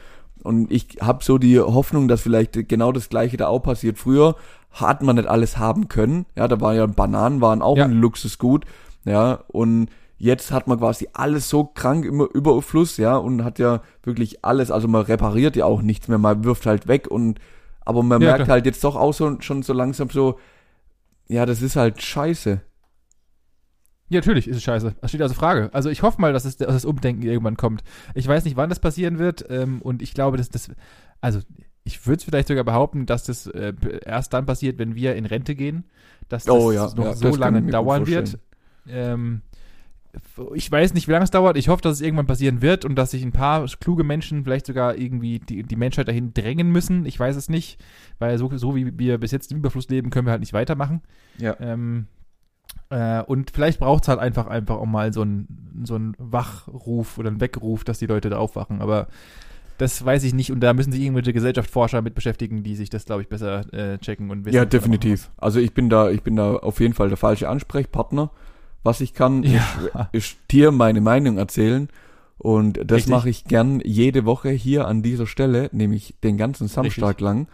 [0.43, 3.97] Und ich habe so die Hoffnung, dass vielleicht genau das gleiche da auch passiert.
[3.97, 4.35] Früher
[4.81, 6.25] hat man nicht alles haben können.
[6.35, 7.85] Ja, da waren ja Bananen, waren auch Ja.
[7.85, 8.65] ein Luxusgut.
[9.05, 13.81] Ja, und jetzt hat man quasi alles so krank im Überfluss, ja, und hat ja
[14.03, 17.39] wirklich alles, also man repariert ja auch nichts mehr, man wirft halt weg und,
[17.81, 18.55] aber man Ja, merkt klar.
[18.55, 20.39] halt jetzt doch auch so, schon so langsam so,
[21.29, 22.61] ja, das ist halt scheiße.
[24.09, 24.95] Ja, natürlich ist es scheiße.
[25.01, 25.69] Das steht also Frage.
[25.73, 27.83] Also ich hoffe mal, dass, es, dass das Umdenken irgendwann kommt.
[28.15, 29.45] Ich weiß nicht, wann das passieren wird.
[29.49, 30.71] Ähm, und ich glaube, dass das,
[31.19, 31.39] also
[31.87, 33.73] ich würde es vielleicht sogar behaupten, dass das äh,
[34.05, 35.85] erst dann passiert, wenn wir in Rente gehen.
[36.27, 38.37] Dass das Oh ja, noch ja, so lange dauern wird.
[38.89, 39.41] Ähm,
[40.53, 41.57] ich weiß nicht, wie lange es dauert.
[41.57, 44.65] Ich hoffe, dass es irgendwann passieren wird und dass sich ein paar kluge Menschen vielleicht
[44.65, 47.05] sogar irgendwie die, die Menschheit dahin drängen müssen.
[47.05, 47.79] Ich weiß es nicht,
[48.19, 51.01] weil so, so wie wir bis jetzt im Überfluss leben, können wir halt nicht weitermachen.
[51.37, 51.55] Ja.
[51.59, 52.07] Ähm,
[52.89, 57.29] äh, und vielleicht braucht es halt einfach, einfach auch mal so einen so Wachruf oder
[57.29, 58.81] einen Weckruf, dass die Leute da aufwachen.
[58.81, 59.07] Aber
[59.77, 63.05] das weiß ich nicht und da müssen sich irgendwelche Gesellschaftsforscher mit beschäftigen, die sich das,
[63.05, 64.55] glaube ich, besser äh, checken und wissen.
[64.55, 65.29] Ja, definitiv.
[65.37, 68.31] Also ich bin da, ich bin da auf jeden Fall der falsche Ansprechpartner.
[68.83, 70.09] Was ich kann, Ja.
[70.11, 71.89] ist, ist dir meine Meinung erzählen.
[72.37, 77.09] Und das mache ich gern jede Woche hier an dieser Stelle, nämlich den ganzen Samstag
[77.09, 77.21] Richtig.
[77.25, 77.47] lang.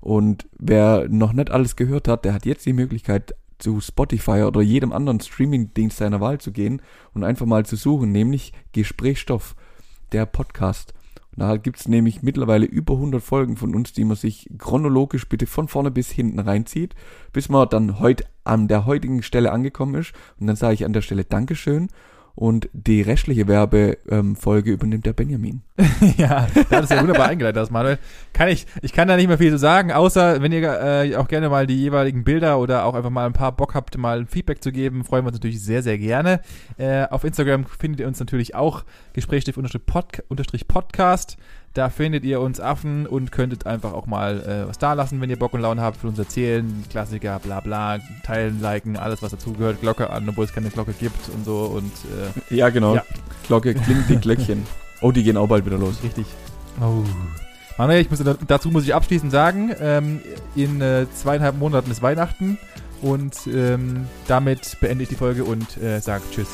[0.00, 4.60] Und wer noch nicht alles gehört hat, der hat jetzt die Möglichkeit, zu Spotify oder
[4.60, 6.82] jedem anderen Streamingdienst seiner Wahl zu gehen
[7.14, 9.54] und einfach mal zu suchen, nämlich Gesprächsstoff,
[10.12, 10.92] der Podcast.
[11.36, 15.68] Da gibt's nämlich mittlerweile über 100 Folgen von uns, die man sich chronologisch bitte von
[15.68, 16.94] vorne bis hinten reinzieht,
[17.32, 20.12] bis man dann heute an der heutigen Stelle angekommen ist.
[20.38, 21.88] Und dann sage ich an der Stelle Dankeschön.
[22.34, 25.62] Und die restliche Werbefolge übernimmt der Benjamin.
[26.16, 27.98] ja, das ist ja wunderbar eingeleitet, das Manuel.
[28.32, 31.28] Kann ich, ich kann da nicht mehr viel zu sagen, außer wenn ihr äh, auch
[31.28, 34.26] gerne mal die jeweiligen Bilder oder auch einfach mal ein paar Bock habt, mal ein
[34.26, 36.40] Feedback zu geben, freuen wir uns natürlich sehr, sehr gerne.
[36.76, 41.36] Äh, auf Instagram findet ihr uns natürlich auch Gesprächsstift-Podcast.
[41.74, 45.28] Da findet ihr uns Affen und könntet einfach auch mal äh, was da lassen, wenn
[45.28, 49.32] ihr Bock und Laune habt, für uns erzählen, Klassiker, bla bla, teilen, liken, alles was
[49.32, 51.90] dazugehört, Glocke an, obwohl es keine Glocke gibt und so und
[52.50, 52.94] äh, Ja, genau.
[52.94, 53.04] Ja.
[53.48, 54.64] Glocke klingt die Glöckchen.
[55.00, 56.02] Oh, die gehen auch bald wieder los.
[56.02, 56.24] Richtig.
[56.80, 57.02] Oh.
[57.76, 60.20] Manuel, ich muss, dazu muss ich abschließend sagen, ähm,
[60.54, 62.56] in äh, zweieinhalb Monaten ist Weihnachten
[63.02, 66.48] und ähm, damit beende ich die Folge und äh, sage Tschüss.